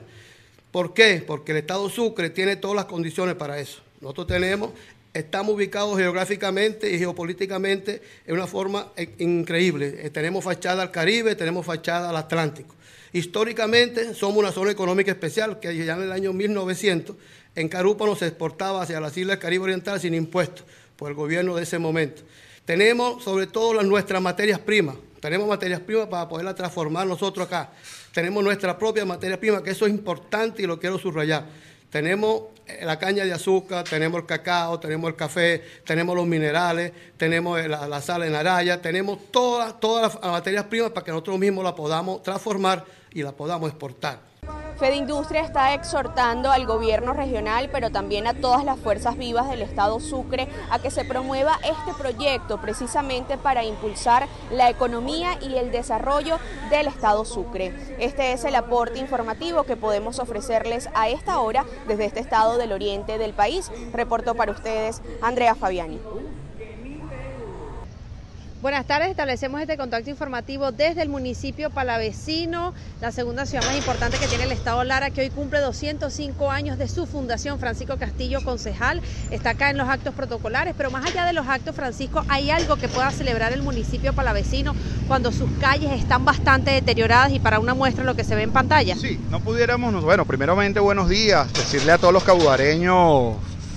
¿Por 0.70 0.92
qué? 0.92 1.22
Porque 1.26 1.52
el 1.52 1.58
Estado 1.58 1.88
Sucre 1.88 2.30
tiene 2.30 2.56
todas 2.56 2.76
las 2.76 2.84
condiciones 2.86 3.34
para 3.36 3.58
eso. 3.58 3.80
Nosotros 4.00 4.26
tenemos, 4.26 4.70
estamos 5.14 5.54
ubicados 5.54 5.96
geográficamente 5.96 6.90
y 6.90 6.98
geopolíticamente 6.98 8.02
en 8.26 8.34
una 8.34 8.46
forma 8.46 8.92
increíble. 9.18 10.00
Eh, 10.02 10.10
tenemos 10.10 10.44
fachada 10.44 10.82
al 10.82 10.90
Caribe, 10.90 11.34
tenemos 11.34 11.64
fachada 11.64 12.10
al 12.10 12.16
Atlántico. 12.16 12.74
Históricamente 13.12 14.12
somos 14.14 14.38
una 14.38 14.50
zona 14.50 14.72
económica 14.72 15.12
especial 15.12 15.60
que 15.60 15.76
ya 15.76 15.94
en 15.94 16.02
el 16.02 16.12
año 16.12 16.32
1900 16.32 17.16
en 17.54 17.68
Carúpano 17.68 18.16
se 18.16 18.26
exportaba 18.26 18.82
hacia 18.82 19.00
las 19.00 19.16
islas 19.16 19.38
Caribe 19.38 19.64
Oriental 19.64 20.00
sin 20.00 20.14
impuestos 20.14 20.64
por 20.96 21.10
el 21.10 21.14
gobierno 21.14 21.56
de 21.56 21.62
ese 21.62 21.78
momento. 21.78 22.22
Tenemos 22.64 23.22
sobre 23.22 23.46
todo 23.46 23.74
las 23.74 23.84
nuestras 23.84 24.22
materias 24.22 24.58
primas. 24.58 24.96
Tenemos 25.20 25.48
materias 25.48 25.80
primas 25.80 26.06
para 26.08 26.28
poderlas 26.28 26.54
transformar 26.54 27.06
nosotros 27.06 27.46
acá. 27.46 27.70
Tenemos 28.12 28.42
nuestra 28.42 28.78
propia 28.78 29.04
materia 29.04 29.38
prima, 29.38 29.62
que 29.62 29.70
eso 29.70 29.86
es 29.86 29.92
importante 29.92 30.62
y 30.62 30.66
lo 30.66 30.78
quiero 30.78 30.98
subrayar. 30.98 31.46
Tenemos 31.90 32.44
eh, 32.66 32.80
la 32.84 32.98
caña 32.98 33.24
de 33.24 33.32
azúcar, 33.32 33.84
tenemos 33.84 34.20
el 34.20 34.26
cacao, 34.26 34.80
tenemos 34.80 35.08
el 35.08 35.16
café, 35.16 35.62
tenemos 35.84 36.16
los 36.16 36.26
minerales, 36.26 36.92
tenemos 37.16 37.64
la, 37.66 37.86
la 37.86 38.02
sal 38.02 38.24
en 38.24 38.34
araya, 38.34 38.82
tenemos 38.82 39.30
todas, 39.30 39.78
todas 39.78 40.14
las 40.14 40.22
materias 40.22 40.64
primas 40.64 40.90
para 40.90 41.04
que 41.04 41.12
nosotros 41.12 41.38
mismos 41.38 41.64
la 41.64 41.74
podamos 41.74 42.22
transformar 42.22 42.84
y 43.12 43.22
la 43.22 43.32
podamos 43.32 43.70
exportar. 43.70 44.33
Fede 44.78 44.96
Industria 44.96 45.42
está 45.42 45.72
exhortando 45.72 46.50
al 46.50 46.66
gobierno 46.66 47.12
regional, 47.12 47.68
pero 47.70 47.90
también 47.90 48.26
a 48.26 48.34
todas 48.34 48.64
las 48.64 48.78
fuerzas 48.78 49.16
vivas 49.16 49.48
del 49.48 49.62
Estado 49.62 50.00
Sucre 50.00 50.48
a 50.68 50.80
que 50.80 50.90
se 50.90 51.04
promueva 51.04 51.58
este 51.62 51.94
proyecto 51.96 52.60
precisamente 52.60 53.38
para 53.38 53.62
impulsar 53.64 54.26
la 54.50 54.68
economía 54.68 55.38
y 55.40 55.56
el 55.56 55.70
desarrollo 55.70 56.38
del 56.70 56.88
Estado 56.88 57.24
Sucre. 57.24 57.72
Este 58.00 58.32
es 58.32 58.44
el 58.44 58.56
aporte 58.56 58.98
informativo 58.98 59.62
que 59.62 59.76
podemos 59.76 60.18
ofrecerles 60.18 60.88
a 60.94 61.08
esta 61.08 61.38
hora 61.38 61.64
desde 61.86 62.06
este 62.06 62.20
estado 62.20 62.58
del 62.58 62.72
oriente 62.72 63.16
del 63.16 63.32
país. 63.32 63.70
Reporto 63.92 64.34
para 64.34 64.50
ustedes 64.50 65.02
Andrea 65.22 65.54
Fabiani. 65.54 66.00
Buenas 68.64 68.86
tardes, 68.86 69.10
establecemos 69.10 69.60
este 69.60 69.76
contacto 69.76 70.08
informativo 70.08 70.72
desde 70.72 71.02
el 71.02 71.10
municipio 71.10 71.68
palavecino, 71.68 72.72
la 73.02 73.12
segunda 73.12 73.44
ciudad 73.44 73.62
más 73.66 73.76
importante 73.76 74.16
que 74.16 74.26
tiene 74.26 74.44
el 74.44 74.52
estado 74.52 74.82
Lara, 74.84 75.10
que 75.10 75.20
hoy 75.20 75.28
cumple 75.28 75.60
205 75.60 76.50
años 76.50 76.78
de 76.78 76.88
su 76.88 77.04
fundación. 77.04 77.60
Francisco 77.60 77.98
Castillo, 77.98 78.42
concejal, 78.42 79.02
está 79.30 79.50
acá 79.50 79.68
en 79.68 79.76
los 79.76 79.86
actos 79.86 80.14
protocolares, 80.14 80.72
pero 80.78 80.90
más 80.90 81.04
allá 81.04 81.26
de 81.26 81.34
los 81.34 81.46
actos, 81.46 81.76
Francisco, 81.76 82.24
¿hay 82.28 82.50
algo 82.50 82.76
que 82.76 82.88
pueda 82.88 83.10
celebrar 83.10 83.52
el 83.52 83.60
municipio 83.60 84.14
palavecino 84.14 84.74
cuando 85.08 85.30
sus 85.30 85.50
calles 85.60 85.92
están 85.92 86.24
bastante 86.24 86.70
deterioradas 86.70 87.32
y 87.32 87.40
para 87.40 87.58
una 87.58 87.74
muestra 87.74 88.02
lo 88.02 88.16
que 88.16 88.24
se 88.24 88.34
ve 88.34 88.44
en 88.44 88.52
pantalla? 88.52 88.96
Sí, 88.96 89.20
no 89.30 89.40
pudiéramos, 89.40 90.02
bueno, 90.02 90.24
primeramente 90.24 90.80
buenos 90.80 91.10
días, 91.10 91.52
decirle 91.52 91.92
a 91.92 91.98
todos 91.98 92.14
los 92.14 92.24
cabudareños 92.24 93.34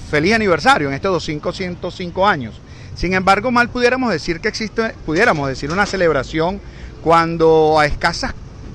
feliz 0.10 0.34
aniversario 0.34 0.88
en 0.88 0.94
estos 0.94 1.12
205 1.12 2.26
años 2.26 2.62
sin 2.98 3.14
embargo, 3.14 3.52
mal 3.52 3.70
pudiéramos 3.70 4.12
decir 4.12 4.40
que 4.40 4.48
existe, 4.48 4.90
pudiéramos 5.06 5.48
decir 5.48 5.72
una 5.72 5.86
celebración 5.86 6.60
cuando 7.04 7.80
a 7.80 7.86
escasas 7.86 8.34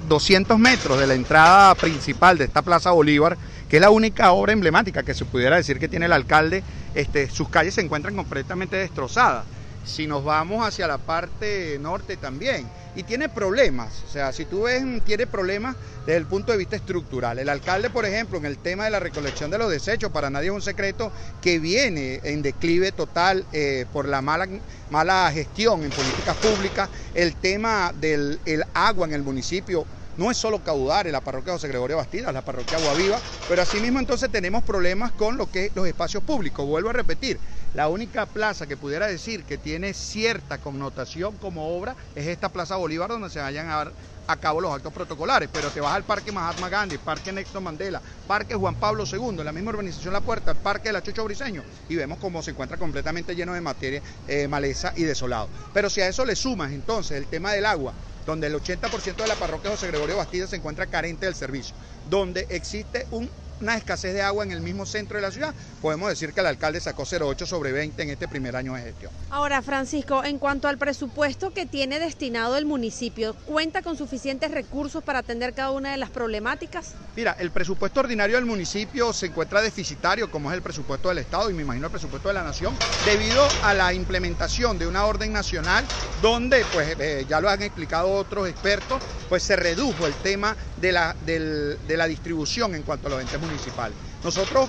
200 0.08 0.60
metros 0.60 1.00
de 1.00 1.08
la 1.08 1.14
entrada 1.14 1.74
principal 1.74 2.38
de 2.38 2.44
esta 2.44 2.62
Plaza 2.62 2.92
Bolívar, 2.92 3.36
que 3.68 3.78
es 3.78 3.82
la 3.82 3.90
única 3.90 4.30
obra 4.30 4.52
emblemática 4.52 5.02
que 5.02 5.12
se 5.12 5.24
pudiera 5.24 5.56
decir 5.56 5.80
que 5.80 5.88
tiene 5.88 6.06
el 6.06 6.12
alcalde, 6.12 6.62
este, 6.94 7.28
sus 7.30 7.48
calles 7.48 7.74
se 7.74 7.80
encuentran 7.80 8.14
completamente 8.14 8.76
destrozadas. 8.76 9.44
Si 9.84 10.06
nos 10.06 10.22
vamos 10.22 10.64
hacia 10.64 10.86
la 10.86 10.98
parte 10.98 11.76
norte 11.80 12.16
también, 12.16 12.68
y 12.94 13.04
tiene 13.04 13.28
problemas. 13.28 14.02
O 14.04 14.08
sea, 14.08 14.32
si 14.32 14.44
tú 14.44 14.62
ves, 14.62 14.82
tiene 15.04 15.26
problemas 15.26 15.76
desde 16.04 16.18
el 16.18 16.26
punto 16.26 16.52
de 16.52 16.58
vista 16.58 16.76
estructural. 16.76 17.38
El 17.38 17.48
alcalde, 17.48 17.90
por 17.90 18.04
ejemplo, 18.04 18.38
en 18.38 18.44
el 18.44 18.58
tema 18.58 18.84
de 18.84 18.90
la 18.90 19.00
recolección 19.00 19.50
de 19.50 19.58
los 19.58 19.70
desechos, 19.70 20.10
para 20.10 20.30
nadie 20.30 20.48
es 20.48 20.54
un 20.54 20.62
secreto 20.62 21.12
que 21.40 21.58
viene 21.58 22.20
en 22.22 22.42
declive 22.42 22.92
total 22.92 23.46
eh, 23.52 23.86
por 23.92 24.08
la 24.08 24.20
mala, 24.20 24.46
mala 24.90 25.30
gestión 25.32 25.84
en 25.84 25.92
políticas 25.92 26.36
públicas. 26.36 26.90
El 27.14 27.36
tema 27.36 27.92
del 27.94 28.40
agua 28.74 29.06
en 29.06 29.14
el 29.14 29.22
municipio 29.22 29.86
no 30.16 30.30
es 30.30 30.36
solo 30.36 30.62
caudar 30.62 31.06
en 31.06 31.12
la 31.12 31.20
parroquia 31.20 31.54
José 31.54 31.68
Gregorio 31.68 31.96
Bastidas, 31.96 32.32
la 32.34 32.42
parroquia 32.42 32.76
Agua 32.76 32.94
Viva, 32.94 33.18
pero 33.48 33.62
asimismo 33.62 33.98
entonces 33.98 34.30
tenemos 34.30 34.62
problemas 34.62 35.12
con 35.12 35.36
lo 35.36 35.50
que 35.50 35.70
los 35.74 35.86
espacios 35.86 36.22
públicos. 36.22 36.66
Vuelvo 36.66 36.90
a 36.90 36.92
repetir, 36.92 37.40
La 37.74 37.88
única 37.88 38.26
plaza 38.26 38.66
que 38.66 38.76
pudiera 38.76 39.06
decir 39.06 39.44
que 39.44 39.56
tiene 39.56 39.94
cierta 39.94 40.58
connotación 40.58 41.38
como 41.38 41.74
obra 41.74 41.96
es 42.14 42.26
esta 42.26 42.50
Plaza 42.50 42.76
Bolívar 42.76 43.08
donde 43.08 43.30
se 43.30 43.40
vayan 43.40 43.70
a 43.70 43.76
dar 43.76 43.92
a 44.26 44.36
cabo 44.36 44.60
los 44.60 44.74
actos 44.74 44.92
protocolares, 44.92 45.48
pero 45.50 45.70
te 45.70 45.80
vas 45.80 45.94
al 45.94 46.04
Parque 46.04 46.32
Mahatma 46.32 46.68
Gandhi, 46.68 46.98
Parque 46.98 47.32
Néstor 47.32 47.62
Mandela, 47.62 48.02
Parque 48.26 48.54
Juan 48.54 48.74
Pablo 48.74 49.04
II, 49.10 49.42
la 49.42 49.52
misma 49.52 49.70
urbanización 49.70 50.12
La 50.12 50.20
Puerta, 50.20 50.50
el 50.50 50.58
Parque 50.58 50.90
de 50.90 50.92
la 50.92 51.24
Briseño, 51.24 51.62
y 51.88 51.96
vemos 51.96 52.18
cómo 52.18 52.42
se 52.42 52.50
encuentra 52.50 52.76
completamente 52.76 53.34
lleno 53.34 53.54
de 53.54 53.62
materia, 53.62 54.02
eh, 54.28 54.46
maleza 54.48 54.92
y 54.94 55.04
desolado. 55.04 55.48
Pero 55.72 55.88
si 55.88 56.02
a 56.02 56.08
eso 56.08 56.26
le 56.26 56.36
sumas 56.36 56.72
entonces 56.72 57.16
el 57.16 57.26
tema 57.26 57.52
del 57.52 57.64
agua, 57.64 57.94
donde 58.26 58.48
el 58.48 58.54
80% 58.54 59.16
de 59.16 59.26
la 59.26 59.34
parroquia 59.34 59.70
José 59.70 59.88
Gregorio 59.88 60.18
Bastida 60.18 60.46
se 60.46 60.56
encuentra 60.56 60.86
carente 60.86 61.24
del 61.24 61.34
servicio, 61.34 61.74
donde 62.08 62.46
existe 62.50 63.06
un 63.10 63.30
una 63.62 63.76
escasez 63.76 64.12
de 64.12 64.22
agua 64.22 64.44
en 64.44 64.50
el 64.50 64.60
mismo 64.60 64.84
centro 64.84 65.16
de 65.16 65.22
la 65.22 65.30
ciudad, 65.30 65.54
podemos 65.80 66.08
decir 66.08 66.32
que 66.32 66.40
el 66.40 66.46
alcalde 66.46 66.80
sacó 66.80 67.04
0,8 67.04 67.46
sobre 67.46 67.72
20 67.72 68.02
en 68.02 68.10
este 68.10 68.28
primer 68.28 68.56
año 68.56 68.74
de 68.74 68.82
gestión. 68.82 69.12
Ahora, 69.30 69.62
Francisco, 69.62 70.24
en 70.24 70.38
cuanto 70.38 70.68
al 70.68 70.78
presupuesto 70.78 71.52
que 71.54 71.64
tiene 71.64 72.00
destinado 72.00 72.56
el 72.56 72.66
municipio, 72.66 73.34
¿cuenta 73.46 73.82
con 73.82 73.96
suficientes 73.96 74.50
recursos 74.50 75.02
para 75.02 75.20
atender 75.20 75.54
cada 75.54 75.70
una 75.70 75.92
de 75.92 75.96
las 75.96 76.10
problemáticas? 76.10 76.94
Mira, 77.16 77.36
el 77.38 77.50
presupuesto 77.50 78.00
ordinario 78.00 78.36
del 78.36 78.46
municipio 78.46 79.12
se 79.12 79.26
encuentra 79.26 79.62
deficitario, 79.62 80.30
como 80.30 80.50
es 80.50 80.56
el 80.56 80.62
presupuesto 80.62 81.08
del 81.08 81.18
Estado 81.18 81.50
y 81.50 81.54
me 81.54 81.62
imagino 81.62 81.86
el 81.86 81.92
presupuesto 81.92 82.28
de 82.28 82.34
la 82.34 82.42
Nación, 82.42 82.74
debido 83.06 83.46
a 83.62 83.74
la 83.74 83.94
implementación 83.94 84.78
de 84.78 84.86
una 84.86 85.04
orden 85.04 85.32
nacional 85.32 85.84
donde, 86.20 86.64
pues 86.72 86.96
eh, 86.98 87.24
ya 87.28 87.40
lo 87.40 87.48
han 87.48 87.62
explicado 87.62 88.10
otros 88.10 88.48
expertos, 88.48 89.02
pues 89.28 89.42
se 89.42 89.56
redujo 89.56 90.06
el 90.06 90.14
tema 90.14 90.56
de 90.82 90.92
la, 90.92 91.16
de 91.24 91.96
la 91.96 92.06
distribución 92.06 92.74
en 92.74 92.82
cuanto 92.82 93.06
a 93.06 93.10
los 93.12 93.22
entes 93.22 93.40
municipales. 93.40 93.96
Nosotros 94.22 94.68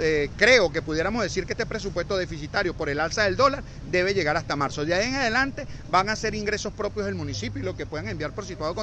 eh, 0.00 0.28
creo 0.36 0.72
que 0.72 0.82
pudiéramos 0.82 1.22
decir 1.22 1.46
que 1.46 1.52
este 1.52 1.66
presupuesto 1.66 2.16
deficitario 2.16 2.74
por 2.74 2.88
el 2.88 2.98
alza 2.98 3.22
del 3.22 3.36
dólar 3.36 3.62
debe 3.92 4.12
llegar 4.12 4.36
hasta 4.36 4.56
marzo. 4.56 4.84
De 4.84 4.92
ahí 4.92 5.08
en 5.08 5.14
adelante 5.14 5.66
van 5.90 6.08
a 6.08 6.16
ser 6.16 6.34
ingresos 6.34 6.72
propios 6.72 7.06
del 7.06 7.14
municipio 7.14 7.62
y 7.62 7.64
lo 7.64 7.76
que 7.76 7.86
puedan 7.86 8.08
enviar 8.08 8.32
por 8.32 8.44
situado 8.44 8.74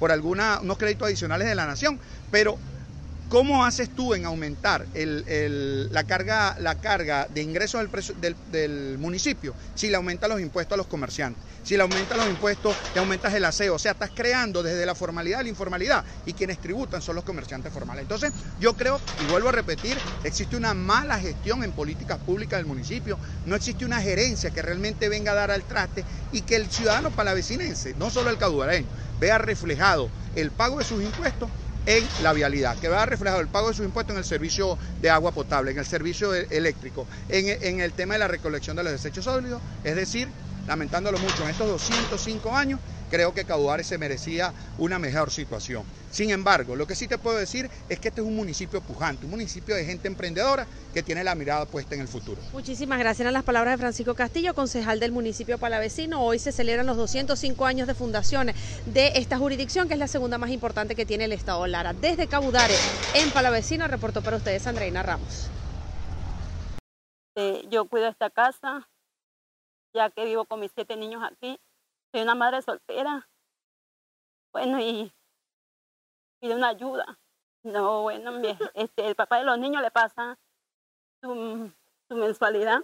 por 0.00 0.10
alguna, 0.10 0.58
unos 0.60 0.76
créditos 0.76 1.06
adicionales 1.06 1.46
de 1.46 1.54
la 1.54 1.66
nación, 1.66 2.00
pero 2.32 2.58
¿Cómo 3.28 3.62
haces 3.62 3.90
tú 3.94 4.14
en 4.14 4.24
aumentar 4.24 4.88
la, 4.94 6.04
carga, 6.04 7.26
de 7.28 7.42
ingresos 7.42 7.86
del, 8.16 8.96
municipio 8.98 9.54
si 9.74 9.90
le 9.90 9.96
aumentas 9.96 10.30
los 10.30 10.40
impuestos 10.40 10.76
a 10.76 10.78
los 10.78 10.86
comerciantes? 10.86 11.46
Si 11.62 11.76
le 11.76 11.82
aumentas 11.82 12.16
los 12.16 12.26
impuestos, 12.26 12.78
te 12.90 13.00
aumentas 13.00 13.34
el 13.34 13.44
aseo. 13.44 13.74
O 13.74 13.78
sea, 13.78 13.92
estás 13.92 14.12
creando 14.14 14.62
desde 14.62 14.86
la 14.86 14.94
formalidad 14.94 15.40
a 15.40 15.42
la 15.42 15.50
informalidad 15.50 16.06
y 16.24 16.32
quienes 16.32 16.58
tributan 16.58 17.02
son 17.02 17.16
los 17.16 17.24
comerciantes 17.24 17.70
formales. 17.70 18.00
Entonces, 18.00 18.32
yo 18.56 18.74
creo, 18.78 19.02
y 19.18 19.26
vuelvo 19.26 19.50
a 19.50 19.52
repetir, 19.52 20.02
existe 20.22 20.56
una 20.56 20.72
mala 20.72 21.20
gestión 21.20 21.62
en 21.62 21.74
políticas 21.74 22.20
públicas 22.20 22.58
del 22.58 22.66
municipio, 22.66 23.20
no 23.44 23.56
existe 23.56 23.84
una 23.84 24.00
gerencia 24.00 24.50
que 24.52 24.62
realmente 24.62 25.10
venga 25.10 25.32
a 25.32 25.34
dar 25.34 25.50
al 25.50 25.66
traste 25.66 26.06
y 26.30 26.42
que 26.42 26.56
el 26.56 26.70
ciudadano 26.70 27.10
palavecinense, 27.10 27.92
no 27.94 28.10
solo 28.10 28.30
el 28.30 28.38
caudareño, 28.38 28.88
vea 29.16 29.36
reflejado 29.36 30.14
el 30.32 30.50
pago 30.52 30.78
de 30.78 30.86
sus 30.86 31.02
impuestos 31.02 31.52
en 31.88 32.06
la 32.18 32.34
vialidad, 32.34 32.78
que 32.78 32.88
va 32.88 33.02
a 33.02 33.06
reflejar 33.06 33.40
el 33.40 33.48
pago 33.48 33.68
de 33.68 33.74
sus 33.74 33.86
impuestos 33.86 34.12
en 34.12 34.18
el 34.18 34.24
servicio 34.24 34.78
de 35.00 35.08
agua 35.08 35.32
potable, 35.32 35.70
en 35.70 35.78
el 35.78 35.86
servicio 35.86 36.34
e-, 36.34 36.46
eléctrico, 36.50 37.06
en, 37.28 37.56
en 37.62 37.80
el 37.80 37.92
tema 37.94 38.14
de 38.14 38.18
la 38.18 38.28
recolección 38.28 38.76
de 38.76 38.82
los 38.82 38.92
desechos 38.92 39.24
sólidos, 39.24 39.62
es 39.82 39.96
decir, 39.96 40.28
lamentándolo 40.66 41.18
mucho, 41.18 41.44
en 41.44 41.48
estos 41.48 41.66
205 41.66 42.54
años 42.54 42.78
creo 43.10 43.32
que 43.34 43.44
Caudares 43.44 43.86
se 43.86 43.98
merecía 43.98 44.52
una 44.78 44.98
mejor 44.98 45.30
situación. 45.30 45.84
Sin 46.10 46.30
embargo, 46.30 46.74
lo 46.74 46.86
que 46.86 46.94
sí 46.94 47.06
te 47.06 47.18
puedo 47.18 47.36
decir 47.36 47.68
es 47.88 48.00
que 48.00 48.08
este 48.08 48.20
es 48.20 48.26
un 48.26 48.34
municipio 48.34 48.80
pujante, 48.80 49.26
un 49.26 49.30
municipio 49.30 49.74
de 49.74 49.84
gente 49.84 50.08
emprendedora 50.08 50.66
que 50.94 51.02
tiene 51.02 51.22
la 51.22 51.34
mirada 51.34 51.66
puesta 51.66 51.94
en 51.94 52.00
el 52.00 52.08
futuro. 52.08 52.40
Muchísimas 52.52 52.98
gracias 52.98 53.28
a 53.28 53.30
las 53.30 53.44
palabras 53.44 53.74
de 53.74 53.78
Francisco 53.78 54.14
Castillo, 54.14 54.54
concejal 54.54 55.00
del 55.00 55.12
municipio 55.12 55.58
palavecino. 55.58 56.22
Hoy 56.22 56.38
se 56.38 56.52
celebran 56.52 56.86
los 56.86 56.96
205 56.96 57.66
años 57.66 57.86
de 57.86 57.94
fundación 57.94 58.52
de 58.86 59.12
esta 59.16 59.38
jurisdicción, 59.38 59.88
que 59.88 59.94
es 59.94 60.00
la 60.00 60.08
segunda 60.08 60.38
más 60.38 60.50
importante 60.50 60.94
que 60.94 61.04
tiene 61.04 61.24
el 61.24 61.32
Estado 61.32 61.66
Lara. 61.66 61.92
Desde 61.92 62.26
Cabudare, 62.26 62.74
en 63.14 63.30
Palavecino, 63.30 63.86
reportó 63.86 64.22
para 64.22 64.38
ustedes 64.38 64.66
Andreina 64.66 65.02
Ramos. 65.02 65.50
Eh, 67.36 67.62
yo 67.70 67.84
cuido 67.84 68.08
esta 68.08 68.30
casa, 68.30 68.88
ya 69.94 70.10
que 70.10 70.24
vivo 70.24 70.44
con 70.46 70.60
mis 70.60 70.72
siete 70.74 70.96
niños 70.96 71.22
aquí. 71.22 71.60
Soy 72.12 72.22
una 72.22 72.34
madre 72.34 72.62
soltera. 72.62 73.28
Bueno, 74.52 74.80
y 74.80 75.12
pide 76.40 76.54
una 76.54 76.68
ayuda. 76.68 77.18
No, 77.62 78.02
bueno, 78.02 78.32
este, 78.74 79.06
el 79.06 79.14
papá 79.14 79.38
de 79.38 79.44
los 79.44 79.58
niños 79.58 79.82
le 79.82 79.90
pasa 79.90 80.38
su, 81.22 81.72
su 82.08 82.16
mensualidad. 82.16 82.82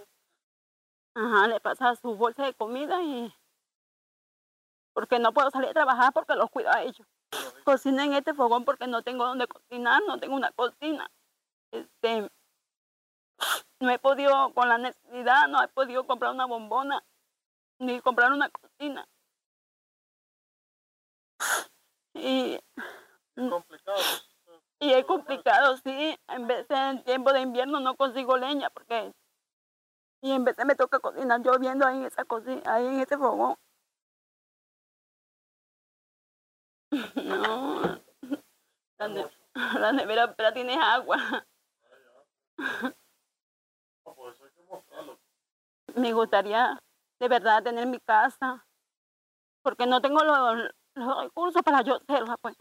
Ajá, 1.15 1.47
le 1.47 1.59
pasa 1.59 1.95
su 1.95 2.15
bolsa 2.15 2.45
de 2.45 2.53
comida 2.53 3.01
y 3.01 3.33
porque 4.93 5.19
no 5.19 5.33
puedo 5.33 5.49
salir 5.51 5.69
a 5.69 5.73
trabajar 5.73 6.13
porque 6.13 6.35
los 6.35 6.49
cuido 6.49 6.69
a 6.71 6.81
ellos. 6.83 7.07
Cocino 7.63 8.01
en 8.01 8.13
este 8.13 8.33
fogón 8.33 8.63
porque 8.63 8.87
no 8.87 9.01
tengo 9.01 9.25
donde 9.25 9.47
cocinar, 9.47 10.01
no 10.07 10.19
tengo 10.19 10.35
una 10.35 10.51
cocina. 10.51 11.09
Este, 11.71 12.29
no 13.81 13.89
he 13.89 13.99
podido, 13.99 14.53
con 14.53 14.69
la 14.69 14.77
necesidad, 14.77 15.47
no 15.47 15.61
he 15.61 15.67
podido 15.67 16.05
comprar 16.07 16.31
una 16.31 16.45
bombona, 16.45 17.03
ni 17.79 17.99
comprar 17.99 18.31
una 18.31 18.49
cocina. 18.49 19.07
Y, 22.13 22.59
complicado. 23.35 23.97
y 24.79 24.93
es 24.93 25.05
complicado, 25.05 25.77
sí. 25.77 26.17
En 26.29 26.47
vez 26.47 26.67
de 26.67 26.75
en 26.75 27.03
tiempo 27.03 27.33
de 27.33 27.41
invierno 27.41 27.79
no 27.79 27.95
consigo 27.95 28.37
leña 28.37 28.69
porque 28.69 29.13
y 30.21 30.31
en 30.31 30.43
vez 30.43 30.55
de 30.57 30.65
me 30.65 30.75
toca 30.75 30.99
cocinar 30.99 31.43
yo 31.43 31.59
viendo 31.59 31.85
ahí 31.85 31.97
en 31.97 32.05
esa 32.05 32.25
cocina, 32.25 32.61
ahí 32.65 32.87
en 32.87 32.99
ese 33.01 33.17
fogón. 33.17 33.55
No, 37.15 37.99
la, 39.79 39.91
nevera 39.91 40.33
pero 40.35 40.53
tiene 40.53 40.75
agua. 40.81 41.45
Me 45.95 46.11
gustaría 46.11 46.79
de 47.19 47.27
verdad 47.27 47.63
tener 47.63 47.85
mi 47.87 47.99
casa, 47.99 48.65
porque 49.61 49.85
no 49.85 50.01
tengo 50.01 50.23
los, 50.23 50.71
recursos 50.95 51.61
para 51.61 51.81
yo 51.81 51.95
hacerla, 51.95 52.37
pues. 52.37 52.55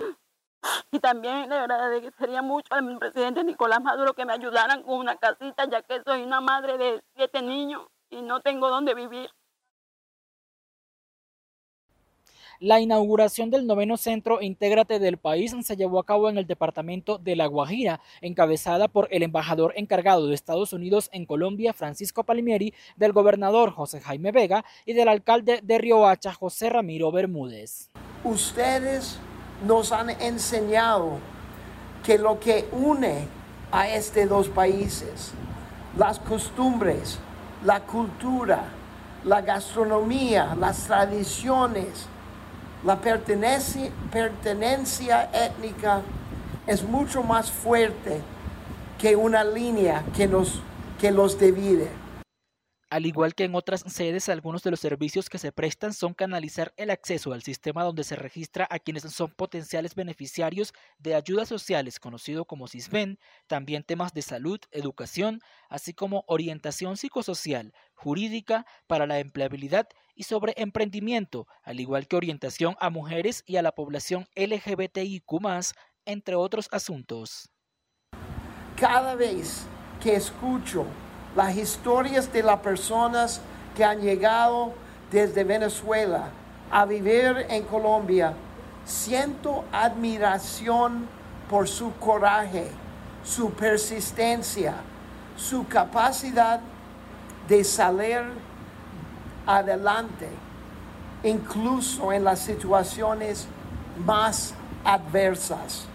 Y 0.91 0.99
también 0.99 1.49
le 1.49 1.57
agradecería 1.57 2.41
mucho 2.41 2.73
al 2.75 2.99
presidente 2.99 3.45
Nicolás 3.45 3.83
Maduro 3.83 4.15
que 4.15 4.25
me 4.25 4.33
ayudaran 4.33 4.83
con 4.83 4.99
una 4.99 5.17
casita, 5.17 5.69
ya 5.69 5.83
que 5.83 6.03
soy 6.03 6.23
una 6.23 6.41
madre 6.41 6.79
de 6.79 7.03
siete 7.15 7.43
niños 7.43 7.83
y 8.11 8.23
no 8.23 8.41
tengo 8.41 8.71
dónde 8.71 8.95
vivir. 8.95 9.29
La 12.61 12.81
inauguración 12.81 13.51
del 13.51 13.67
noveno 13.67 13.97
centro 13.97 14.41
Intégrate 14.41 14.99
del 15.01 15.19
país 15.19 15.55
se 15.63 15.77
llevó 15.77 15.99
a 15.99 16.07
cabo 16.07 16.31
en 16.31 16.39
el 16.39 16.47
departamento 16.47 17.19
de 17.19 17.37
La 17.37 17.47
Guajira, 17.47 18.01
encabezada 18.21 18.89
por 18.89 19.09
el 19.11 19.25
embajador 19.25 19.75
encargado 19.77 20.29
de 20.29 20.35
Estados 20.35 20.73
Unidos 20.73 21.11
en 21.13 21.27
Colombia, 21.27 21.73
Francisco 21.73 22.25
Palmieri, 22.25 22.73
del 22.97 23.13
gobernador 23.13 23.73
José 23.73 24.01
Jaime 24.01 24.31
Vega 24.31 24.65
y 24.87 24.93
del 24.93 25.09
alcalde 25.09 25.61
de 25.63 25.79
Riohacha, 25.79 26.33
José 26.33 26.71
Ramiro 26.71 27.11
Bermúdez. 27.11 27.91
Ustedes 28.25 29.19
nos 29.67 29.93
han 29.93 30.11
enseñado 30.11 31.19
que 32.03 32.19
lo 32.19 32.41
que 32.41 32.69
une 32.73 33.29
a 33.71 33.89
estos 33.89 34.29
dos 34.29 34.49
países, 34.49 35.33
las 35.99 36.19
costumbres, 36.19 37.19
la 37.65 37.81
cultura, 37.81 38.65
la 39.25 39.41
gastronomía, 39.41 40.55
las 40.59 40.85
tradiciones, 40.85 42.07
la 42.85 42.97
pertenencia, 42.97 43.91
pertenencia 44.11 45.31
étnica 45.33 46.03
es 46.67 46.83
mucho 46.83 47.23
más 47.23 47.51
fuerte 47.51 48.21
que 48.99 49.17
una 49.17 49.45
línea 49.45 50.03
que, 50.17 50.27
nos, 50.27 50.61
que 51.01 51.11
los 51.11 51.39
divide. 51.39 52.04
Al 52.95 53.07
igual 53.07 53.35
que 53.35 53.43
en 53.43 53.57
otras 53.57 53.83
sedes, 53.89 54.29
algunos 54.29 54.63
de 54.63 54.71
los 54.71 54.79
servicios 54.79 55.29
que 55.29 55.39
se 55.39 55.51
prestan 55.51 55.93
son 55.93 56.15
canalizar 56.15 56.73
el 56.77 56.91
acceso 56.91 57.33
al 57.33 57.43
sistema 57.43 57.83
donde 57.83 58.05
se 58.05 58.15
registra 58.15 58.69
a 58.71 58.79
quienes 58.79 59.03
son 59.03 59.33
potenciales 59.33 59.97
beneficiarios 59.97 60.73
de 60.99 61.17
ayudas 61.17 61.49
sociales, 61.49 61.99
conocido 61.99 62.45
como 62.45 62.69
CISBEN, 62.69 63.19
también 63.49 63.83
temas 63.83 64.15
de 64.15 64.23
salud, 64.23 64.61
educación, 64.71 65.41
así 65.69 65.93
como 65.93 66.23
orientación 66.29 66.97
psicosocial, 66.97 67.75
jurídica, 67.95 68.65
para 68.87 69.09
la 69.09 69.19
empleabilidad 69.19 69.89
y 70.15 70.23
sobre 70.23 70.55
emprendimiento, 70.57 71.49
al 71.65 71.81
igual 71.81 72.07
que 72.07 72.15
orientación 72.15 72.77
a 72.79 72.91
mujeres 72.91 73.43
y 73.45 73.57
a 73.57 73.63
la 73.63 73.73
población 73.73 74.29
LGBTIQ, 74.37 75.33
entre 76.05 76.37
otros 76.37 76.69
asuntos. 76.71 77.51
Cada 78.77 79.17
vez 79.17 79.67
que 80.01 80.15
escucho 80.15 80.87
las 81.37 81.57
historias 81.57 82.33
de 82.33 82.43
las 82.43 82.61
personas 82.61 83.41
que 83.77 83.85
han 83.85 84.01
llegado 84.01 84.73
desde 85.11 85.45
Venezuela 85.45 86.29
a 86.71 86.85
vivir 86.85 87.47
en 87.49 87.65
Colombia, 87.65 88.35
siento 88.85 89.65
admiración 89.73 91.07
por 91.49 91.69
su 91.69 91.93
coraje, 91.97 92.69
su 93.25 93.51
persistencia, 93.51 94.75
su 95.37 95.67
capacidad 95.67 96.61
de 97.49 97.65
salir 97.65 98.23
adelante, 99.47 100.29
incluso 101.23 102.13
en 102.13 102.25
las 102.25 102.41
situaciones 102.41 103.47
más 104.05 104.55
adversas. 104.85 105.87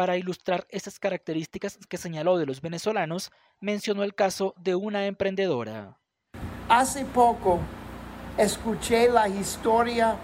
Para 0.00 0.16
ilustrar 0.16 0.66
estas 0.70 0.98
características 0.98 1.78
que 1.86 1.98
señaló 1.98 2.38
de 2.38 2.46
los 2.46 2.62
venezolanos, 2.62 3.30
mencionó 3.60 4.02
el 4.02 4.14
caso 4.14 4.54
de 4.56 4.74
una 4.74 5.04
emprendedora. 5.04 5.98
Hace 6.70 7.04
poco 7.04 7.58
escuché 8.38 9.10
la 9.10 9.28
historia 9.28 10.16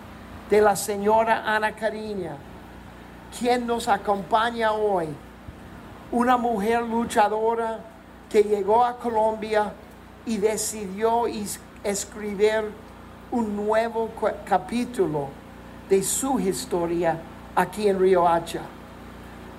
de 0.48 0.62
la 0.62 0.76
señora 0.76 1.54
Ana 1.54 1.72
Cariña, 1.76 2.38
quien 3.38 3.66
nos 3.66 3.86
acompaña 3.86 4.72
hoy, 4.72 5.08
una 6.10 6.38
mujer 6.38 6.80
luchadora 6.80 7.78
que 8.30 8.44
llegó 8.44 8.82
a 8.82 8.96
Colombia 8.96 9.74
y 10.24 10.38
decidió 10.38 11.26
escribir 11.84 12.70
un 13.30 13.54
nuevo 13.54 14.08
capítulo 14.48 15.28
de 15.90 16.02
su 16.02 16.40
historia 16.40 17.20
aquí 17.54 17.88
en 17.88 18.00
Río 18.00 18.26
Hacha. 18.26 18.62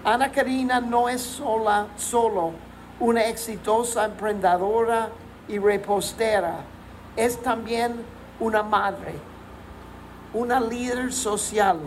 Ana 0.03 0.31
Karina 0.31 0.79
no 0.79 1.09
es 1.09 1.21
sola, 1.21 1.87
solo 1.97 2.53
una 2.99 3.25
exitosa 3.27 4.05
emprendedora 4.05 5.09
y 5.47 5.59
repostera, 5.59 6.61
es 7.15 7.41
también 7.41 7.93
una 8.39 8.63
madre, 8.63 9.13
una 10.33 10.59
líder 10.59 11.13
social. 11.13 11.79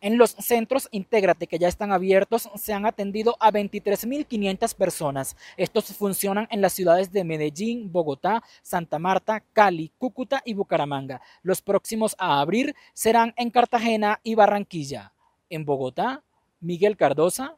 En 0.00 0.16
los 0.16 0.30
centros 0.30 0.88
Intégrate 0.92 1.48
que 1.48 1.58
ya 1.58 1.66
están 1.66 1.90
abiertos 1.90 2.48
se 2.54 2.72
han 2.72 2.86
atendido 2.86 3.36
a 3.40 3.50
23.500 3.50 4.74
personas. 4.76 5.36
Estos 5.56 5.86
funcionan 5.86 6.46
en 6.50 6.60
las 6.60 6.72
ciudades 6.72 7.10
de 7.10 7.24
Medellín, 7.24 7.90
Bogotá, 7.90 8.44
Santa 8.62 9.00
Marta, 9.00 9.42
Cali, 9.52 9.90
Cúcuta 9.98 10.40
y 10.44 10.54
Bucaramanga. 10.54 11.20
Los 11.42 11.62
próximos 11.62 12.14
a 12.18 12.40
abrir 12.40 12.76
serán 12.94 13.34
en 13.36 13.50
Cartagena 13.50 14.20
y 14.22 14.36
Barranquilla. 14.36 15.12
En 15.50 15.64
Bogotá, 15.64 16.22
Miguel 16.60 16.96
Cardosa, 16.96 17.56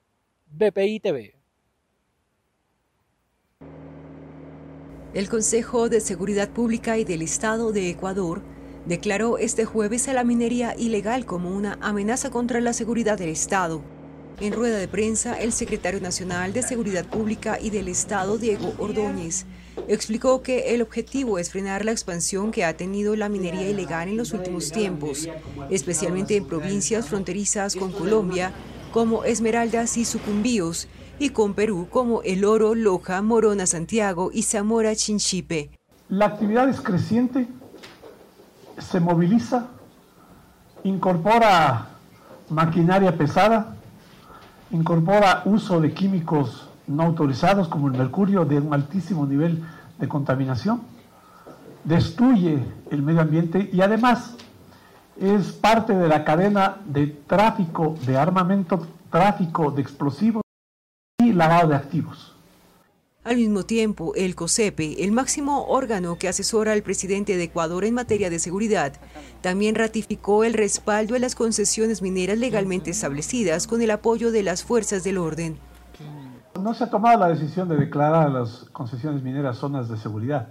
BPI 0.50 1.00
TV. 1.00 1.34
El 5.14 5.30
Consejo 5.30 5.88
de 5.88 6.00
Seguridad 6.00 6.50
Pública 6.50 6.98
y 6.98 7.04
del 7.04 7.22
Estado 7.22 7.72
de 7.72 7.88
Ecuador 7.88 8.42
declaró 8.84 9.38
este 9.38 9.64
jueves 9.64 10.06
a 10.08 10.12
la 10.12 10.22
minería 10.22 10.74
ilegal 10.76 11.24
como 11.24 11.48
una 11.48 11.78
amenaza 11.80 12.30
contra 12.30 12.60
la 12.60 12.74
seguridad 12.74 13.16
del 13.16 13.30
Estado. 13.30 13.80
En 14.38 14.52
rueda 14.52 14.76
de 14.76 14.86
prensa, 14.86 15.40
el 15.40 15.52
secretario 15.52 16.02
nacional 16.02 16.52
de 16.52 16.62
Seguridad 16.62 17.06
Pública 17.06 17.58
y 17.58 17.70
del 17.70 17.88
Estado, 17.88 18.36
Diego 18.36 18.74
Ordóñez, 18.76 19.46
explicó 19.88 20.42
que 20.42 20.74
el 20.74 20.82
objetivo 20.82 21.38
es 21.38 21.50
frenar 21.50 21.86
la 21.86 21.92
expansión 21.92 22.50
que 22.50 22.64
ha 22.64 22.76
tenido 22.76 23.16
la 23.16 23.30
minería 23.30 23.68
ilegal 23.68 24.08
en 24.10 24.18
los 24.18 24.34
últimos 24.34 24.70
tiempos, 24.70 25.26
especialmente 25.70 26.36
en 26.36 26.46
provincias 26.46 27.08
fronterizas 27.08 27.76
con 27.76 27.92
Colombia 27.92 28.52
como 28.92 29.24
Esmeraldas 29.24 29.96
y 29.96 30.04
Sucumbíos, 30.04 30.88
y 31.18 31.30
con 31.30 31.54
Perú 31.54 31.86
como 31.90 32.22
El 32.22 32.44
Oro, 32.44 32.74
Loja, 32.74 33.20
Morona, 33.22 33.66
Santiago 33.66 34.30
y 34.32 34.42
Zamora, 34.42 34.96
Chinchipe. 34.96 35.70
La 36.08 36.26
actividad 36.26 36.68
es 36.68 36.80
creciente, 36.80 37.46
se 38.78 39.00
moviliza, 39.00 39.68
incorpora 40.82 41.90
maquinaria 42.48 43.16
pesada, 43.16 43.76
incorpora 44.70 45.42
uso 45.44 45.80
de 45.80 45.92
químicos 45.92 46.68
no 46.86 47.04
autorizados 47.04 47.68
como 47.68 47.88
el 47.88 47.94
mercurio 47.96 48.44
de 48.44 48.58
un 48.58 48.74
altísimo 48.74 49.26
nivel 49.26 49.62
de 49.98 50.08
contaminación, 50.08 50.80
destruye 51.84 52.64
el 52.90 53.02
medio 53.02 53.20
ambiente 53.20 53.70
y 53.72 53.80
además 53.80 54.34
es 55.20 55.52
parte 55.52 55.92
de 55.94 56.08
la 56.08 56.24
cadena 56.24 56.80
de 56.86 57.06
tráfico 57.06 57.94
de 58.06 58.16
armamento, 58.16 58.86
tráfico 59.10 59.70
de 59.70 59.82
explosivos 59.82 60.42
y 61.18 61.32
lavado 61.32 61.68
de 61.68 61.76
activos. 61.76 62.34
Al 63.22 63.36
mismo 63.36 63.64
tiempo, 63.64 64.14
el 64.16 64.34
COSEPE, 64.34 65.04
el 65.04 65.12
máximo 65.12 65.66
órgano 65.66 66.16
que 66.16 66.26
asesora 66.26 66.72
al 66.72 66.82
presidente 66.82 67.36
de 67.36 67.44
Ecuador 67.44 67.84
en 67.84 67.92
materia 67.92 68.30
de 68.30 68.38
seguridad, 68.38 68.94
también 69.42 69.74
ratificó 69.74 70.42
el 70.42 70.54
respaldo 70.54 71.12
de 71.12 71.20
las 71.20 71.34
concesiones 71.34 72.00
mineras 72.00 72.38
legalmente 72.38 72.90
establecidas 72.90 73.66
con 73.66 73.82
el 73.82 73.90
apoyo 73.90 74.32
de 74.32 74.42
las 74.42 74.64
fuerzas 74.64 75.04
del 75.04 75.18
orden. 75.18 75.58
No 76.58 76.72
se 76.72 76.84
ha 76.84 76.90
tomado 76.90 77.18
la 77.18 77.28
decisión 77.28 77.68
de 77.68 77.76
declarar 77.76 78.30
las 78.30 78.64
concesiones 78.72 79.22
mineras 79.22 79.58
zonas 79.58 79.90
de 79.90 79.98
seguridad. 79.98 80.48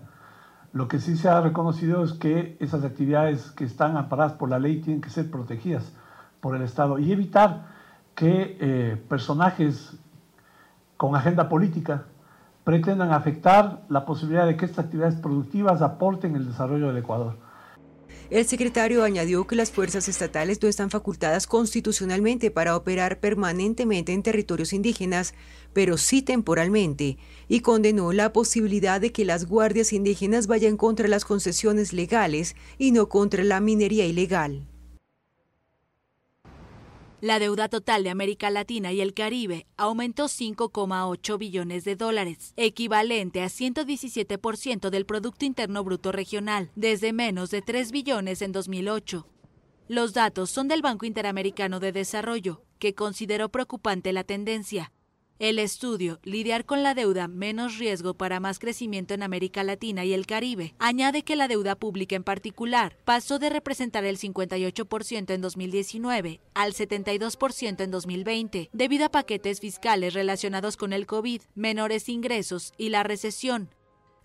Lo 0.71 0.87
que 0.87 0.99
sí 0.99 1.17
se 1.17 1.29
ha 1.29 1.41
reconocido 1.41 2.03
es 2.03 2.13
que 2.13 2.55
esas 2.59 2.83
actividades 2.83 3.51
que 3.51 3.63
están 3.63 3.97
amparadas 3.97 4.33
por 4.33 4.49
la 4.49 4.59
ley 4.59 4.81
tienen 4.81 5.01
que 5.01 5.09
ser 5.09 5.31
protegidas 5.31 5.91
por 6.41 6.55
el 6.55 6.61
Estado 6.61 6.99
y 6.99 7.11
evitar 7.11 7.65
que 8.15 8.57
eh, 8.59 9.03
personajes 9.09 9.97
con 10.95 11.15
agenda 11.15 11.49
política 11.49 12.03
pretendan 12.63 13.13
afectar 13.13 13.83
la 13.89 14.05
posibilidad 14.05 14.45
de 14.45 14.57
que 14.57 14.65
estas 14.65 14.85
actividades 14.85 15.15
productivas 15.15 15.81
aporten 15.81 16.35
el 16.35 16.45
desarrollo 16.45 16.87
del 16.87 16.97
Ecuador. 16.97 17.37
El 18.29 18.45
secretario 18.45 19.03
añadió 19.03 19.47
que 19.47 19.55
las 19.55 19.71
fuerzas 19.71 20.07
estatales 20.07 20.61
no 20.61 20.69
están 20.69 20.91
facultadas 20.91 21.47
constitucionalmente 21.47 22.51
para 22.51 22.75
operar 22.75 23.19
permanentemente 23.19 24.13
en 24.13 24.21
territorios 24.21 24.71
indígenas, 24.71 25.33
pero 25.73 25.97
sí 25.97 26.21
temporalmente, 26.21 27.17
y 27.47 27.61
condenó 27.61 28.11
la 28.13 28.31
posibilidad 28.31 29.01
de 29.01 29.11
que 29.11 29.25
las 29.25 29.45
guardias 29.45 29.93
indígenas 29.93 30.45
vayan 30.45 30.77
contra 30.77 31.07
las 31.07 31.25
concesiones 31.25 31.91
legales 31.91 32.55
y 32.77 32.91
no 32.91 33.09
contra 33.09 33.43
la 33.43 33.59
minería 33.61 34.05
ilegal. 34.05 34.67
La 37.21 37.37
deuda 37.37 37.67
total 37.67 38.05
de 38.05 38.11
América 38.11 38.49
Latina 38.49 38.93
y 38.93 39.01
el 39.01 39.13
Caribe 39.13 39.67
aumentó 39.75 40.25
5,8 40.25 41.37
billones 41.37 41.83
de 41.83 41.97
dólares, 41.97 42.53
equivalente 42.55 43.41
a 43.41 43.47
117% 43.47 44.89
del 44.89 45.05
Producto 45.05 45.43
Interno 45.43 45.83
Bruto 45.83 46.13
Regional, 46.13 46.71
desde 46.75 47.11
menos 47.11 47.51
de 47.51 47.61
3 47.61 47.91
billones 47.91 48.41
en 48.41 48.53
2008. 48.53 49.27
Los 49.89 50.13
datos 50.13 50.49
son 50.49 50.69
del 50.69 50.81
Banco 50.81 51.05
Interamericano 51.05 51.81
de 51.81 51.91
Desarrollo, 51.91 52.61
que 52.79 52.95
consideró 52.95 53.49
preocupante 53.49 54.13
la 54.13 54.23
tendencia. 54.23 54.93
El 55.39 55.57
estudio, 55.57 56.19
Lidiar 56.25 56.65
con 56.65 56.83
la 56.83 56.93
deuda, 56.93 57.29
menos 57.29 57.77
riesgo 57.77 58.13
para 58.13 58.41
más 58.41 58.59
crecimiento 58.59 59.13
en 59.13 59.23
América 59.23 59.63
Latina 59.63 60.03
y 60.03 60.11
el 60.11 60.25
Caribe, 60.25 60.75
añade 60.79 61.23
que 61.23 61.37
la 61.37 61.47
deuda 61.47 61.75
pública 61.75 62.17
en 62.17 62.25
particular 62.25 62.97
pasó 63.05 63.39
de 63.39 63.49
representar 63.49 64.03
el 64.03 64.17
58% 64.17 65.33
en 65.33 65.39
2019 65.39 66.41
al 66.53 66.73
72% 66.73 67.81
en 67.81 67.89
2020, 67.89 68.69
debido 68.73 69.05
a 69.05 69.11
paquetes 69.11 69.61
fiscales 69.61 70.13
relacionados 70.13 70.75
con 70.75 70.91
el 70.91 71.05
COVID, 71.05 71.41
menores 71.55 72.09
ingresos 72.09 72.73
y 72.77 72.89
la 72.89 73.03
recesión. 73.03 73.69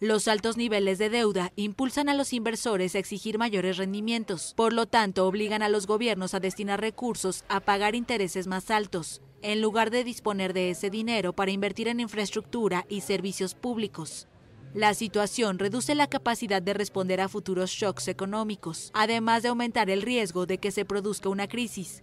Los 0.00 0.26
altos 0.26 0.56
niveles 0.56 0.98
de 0.98 1.10
deuda 1.10 1.52
impulsan 1.54 2.08
a 2.08 2.14
los 2.14 2.32
inversores 2.32 2.96
a 2.96 2.98
exigir 2.98 3.38
mayores 3.38 3.76
rendimientos, 3.76 4.52
por 4.56 4.72
lo 4.72 4.86
tanto 4.86 5.28
obligan 5.28 5.62
a 5.62 5.68
los 5.68 5.86
gobiernos 5.86 6.34
a 6.34 6.40
destinar 6.40 6.80
recursos 6.80 7.44
a 7.48 7.60
pagar 7.60 7.94
intereses 7.94 8.48
más 8.48 8.68
altos 8.72 9.22
en 9.44 9.60
lugar 9.60 9.90
de 9.90 10.04
disponer 10.04 10.54
de 10.54 10.70
ese 10.70 10.88
dinero 10.88 11.34
para 11.34 11.50
invertir 11.50 11.86
en 11.86 12.00
infraestructura 12.00 12.86
y 12.88 13.02
servicios 13.02 13.54
públicos. 13.54 14.26
La 14.72 14.94
situación 14.94 15.58
reduce 15.58 15.94
la 15.94 16.08
capacidad 16.08 16.62
de 16.62 16.72
responder 16.72 17.20
a 17.20 17.28
futuros 17.28 17.70
shocks 17.70 18.08
económicos, 18.08 18.90
además 18.94 19.42
de 19.42 19.50
aumentar 19.50 19.90
el 19.90 20.02
riesgo 20.02 20.46
de 20.46 20.58
que 20.58 20.72
se 20.72 20.86
produzca 20.86 21.28
una 21.28 21.46
crisis. 21.46 22.02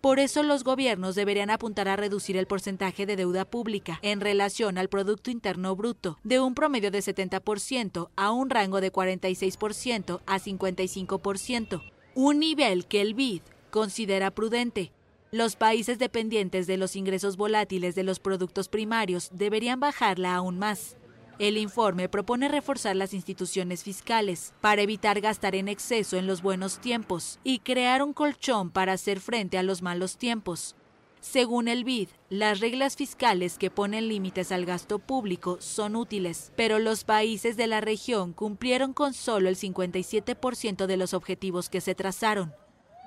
Por 0.00 0.18
eso 0.18 0.42
los 0.42 0.64
gobiernos 0.64 1.14
deberían 1.14 1.50
apuntar 1.50 1.88
a 1.88 1.94
reducir 1.94 2.36
el 2.36 2.48
porcentaje 2.48 3.06
de 3.06 3.14
deuda 3.14 3.44
pública 3.44 4.00
en 4.02 4.20
relación 4.20 4.76
al 4.76 4.88
Producto 4.88 5.30
Interno 5.30 5.76
Bruto 5.76 6.18
de 6.24 6.40
un 6.40 6.56
promedio 6.56 6.90
de 6.90 6.98
70% 6.98 8.10
a 8.16 8.32
un 8.32 8.50
rango 8.50 8.80
de 8.80 8.92
46% 8.92 10.20
a 10.26 10.38
55%, 10.40 11.82
un 12.16 12.40
nivel 12.40 12.86
que 12.86 13.00
el 13.00 13.14
BID 13.14 13.42
considera 13.70 14.32
prudente. 14.32 14.90
Los 15.34 15.56
países 15.56 15.98
dependientes 15.98 16.66
de 16.66 16.76
los 16.76 16.94
ingresos 16.94 17.38
volátiles 17.38 17.94
de 17.94 18.02
los 18.02 18.20
productos 18.20 18.68
primarios 18.68 19.30
deberían 19.32 19.80
bajarla 19.80 20.34
aún 20.34 20.58
más. 20.58 20.98
El 21.38 21.56
informe 21.56 22.10
propone 22.10 22.50
reforzar 22.50 22.96
las 22.96 23.14
instituciones 23.14 23.82
fiscales 23.82 24.52
para 24.60 24.82
evitar 24.82 25.22
gastar 25.22 25.54
en 25.54 25.68
exceso 25.68 26.18
en 26.18 26.26
los 26.26 26.42
buenos 26.42 26.80
tiempos 26.80 27.38
y 27.44 27.60
crear 27.60 28.02
un 28.02 28.12
colchón 28.12 28.70
para 28.70 28.92
hacer 28.92 29.20
frente 29.20 29.56
a 29.56 29.62
los 29.62 29.80
malos 29.80 30.18
tiempos. 30.18 30.76
Según 31.22 31.68
el 31.68 31.84
BID, 31.84 32.08
las 32.28 32.60
reglas 32.60 32.96
fiscales 32.96 33.56
que 33.56 33.70
ponen 33.70 34.08
límites 34.08 34.52
al 34.52 34.66
gasto 34.66 34.98
público 34.98 35.56
son 35.62 35.96
útiles, 35.96 36.52
pero 36.56 36.78
los 36.78 37.04
países 37.04 37.56
de 37.56 37.68
la 37.68 37.80
región 37.80 38.34
cumplieron 38.34 38.92
con 38.92 39.14
solo 39.14 39.48
el 39.48 39.56
57% 39.56 40.84
de 40.84 40.96
los 40.98 41.14
objetivos 41.14 41.70
que 41.70 41.80
se 41.80 41.94
trazaron 41.94 42.52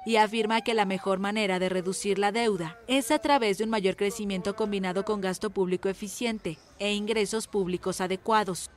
y 0.05 0.17
afirma 0.17 0.61
que 0.61 0.73
la 0.73 0.85
mejor 0.85 1.19
manera 1.19 1.59
de 1.59 1.69
reducir 1.69 2.19
la 2.19 2.31
deuda 2.31 2.79
es 2.87 3.11
a 3.11 3.19
través 3.19 3.57
de 3.57 3.63
un 3.63 3.69
mayor 3.69 3.95
crecimiento 3.95 4.55
combinado 4.55 5.03
con 5.03 5.21
gasto 5.21 5.49
público 5.49 5.89
eficiente 5.89 6.57
e 6.79 6.93
ingresos 6.93 7.47
públicos 7.47 8.01
adecuados. 8.01 8.69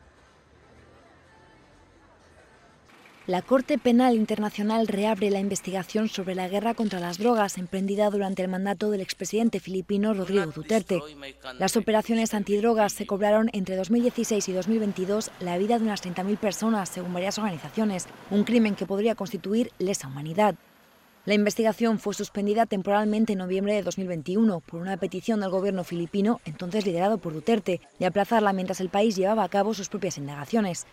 La 3.28 3.42
Corte 3.42 3.76
Penal 3.76 4.14
Internacional 4.14 4.88
reabre 4.88 5.28
la 5.28 5.38
investigación 5.38 6.08
sobre 6.08 6.34
la 6.34 6.48
guerra 6.48 6.72
contra 6.72 6.98
las 6.98 7.18
drogas 7.18 7.58
emprendida 7.58 8.08
durante 8.08 8.40
el 8.40 8.48
mandato 8.48 8.90
del 8.90 9.02
expresidente 9.02 9.60
filipino 9.60 10.14
Rodrigo 10.14 10.46
Duterte. 10.46 10.98
Las 11.58 11.76
operaciones 11.76 12.32
antidrogas 12.32 12.94
se 12.94 13.06
cobraron 13.06 13.50
entre 13.52 13.76
2016 13.76 14.48
y 14.48 14.52
2022 14.52 15.30
la 15.40 15.58
vida 15.58 15.78
de 15.78 15.84
unas 15.84 16.02
30.000 16.02 16.38
personas, 16.38 16.88
según 16.88 17.12
varias 17.12 17.36
organizaciones, 17.36 18.06
un 18.30 18.44
crimen 18.44 18.74
que 18.74 18.86
podría 18.86 19.14
constituir 19.14 19.72
lesa 19.78 20.08
humanidad. 20.08 20.54
La 21.28 21.34
investigación 21.34 21.98
fue 21.98 22.14
suspendida 22.14 22.64
temporalmente 22.64 23.34
en 23.34 23.40
noviembre 23.40 23.74
de 23.74 23.82
2021 23.82 24.60
por 24.60 24.80
una 24.80 24.96
petición 24.96 25.40
del 25.40 25.50
gobierno 25.50 25.84
filipino, 25.84 26.40
entonces 26.46 26.86
liderado 26.86 27.18
por 27.18 27.34
Duterte, 27.34 27.82
de 27.98 28.06
aplazarla 28.06 28.54
mientras 28.54 28.80
el 28.80 28.88
país 28.88 29.14
llevaba 29.14 29.44
a 29.44 29.48
cabo 29.50 29.74
sus 29.74 29.90
propias 29.90 30.16
indagaciones. 30.16 30.86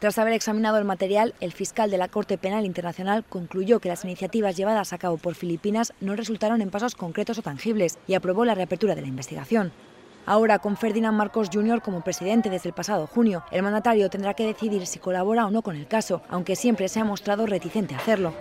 Tras 0.00 0.18
haber 0.18 0.32
examinado 0.32 0.78
el 0.78 0.84
material, 0.84 1.34
el 1.38 1.52
fiscal 1.52 1.88
de 1.88 1.98
la 1.98 2.08
Corte 2.08 2.36
Penal 2.36 2.66
Internacional 2.66 3.24
concluyó 3.28 3.78
que 3.78 3.88
las 3.88 4.02
iniciativas 4.02 4.56
llevadas 4.56 4.92
a 4.92 4.98
cabo 4.98 5.18
por 5.18 5.36
Filipinas 5.36 5.92
no 6.00 6.16
resultaron 6.16 6.62
en 6.62 6.70
pasos 6.70 6.96
concretos 6.96 7.38
o 7.38 7.42
tangibles 7.42 7.96
y 8.08 8.14
aprobó 8.14 8.44
la 8.44 8.56
reapertura 8.56 8.96
de 8.96 9.02
la 9.02 9.06
investigación. 9.06 9.70
Ahora, 10.26 10.58
con 10.58 10.76
Ferdinand 10.76 11.16
Marcos 11.16 11.48
Jr. 11.52 11.80
como 11.80 12.00
presidente 12.00 12.50
desde 12.50 12.70
el 12.70 12.74
pasado 12.74 13.06
junio, 13.06 13.44
el 13.52 13.62
mandatario 13.62 14.10
tendrá 14.10 14.34
que 14.34 14.46
decidir 14.46 14.84
si 14.84 14.98
colabora 14.98 15.46
o 15.46 15.52
no 15.52 15.62
con 15.62 15.76
el 15.76 15.86
caso, 15.86 16.22
aunque 16.28 16.56
siempre 16.56 16.88
se 16.88 16.98
ha 16.98 17.04
mostrado 17.04 17.46
reticente 17.46 17.94
a 17.94 17.98
hacerlo 17.98 18.34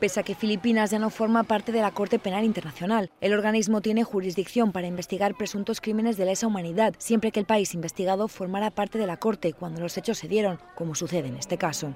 pese 0.00 0.18
a 0.18 0.22
que 0.22 0.34
Filipinas 0.34 0.90
ya 0.90 0.98
no 0.98 1.10
forma 1.10 1.44
parte 1.44 1.70
de 1.70 1.82
la 1.82 1.92
Corte 1.92 2.18
Penal 2.18 2.44
Internacional. 2.44 3.10
El 3.20 3.34
organismo 3.34 3.82
tiene 3.82 4.02
jurisdicción 4.02 4.72
para 4.72 4.86
investigar 4.86 5.36
presuntos 5.36 5.80
crímenes 5.80 6.16
de 6.16 6.24
lesa 6.24 6.46
humanidad, 6.46 6.94
siempre 6.98 7.30
que 7.30 7.40
el 7.40 7.46
país 7.46 7.74
investigado 7.74 8.26
formara 8.26 8.70
parte 8.70 8.98
de 8.98 9.06
la 9.06 9.18
Corte 9.18 9.52
cuando 9.52 9.80
los 9.80 9.96
hechos 9.98 10.18
se 10.18 10.26
dieron, 10.26 10.58
como 10.74 10.94
sucede 10.94 11.28
en 11.28 11.36
este 11.36 11.58
caso. 11.58 11.94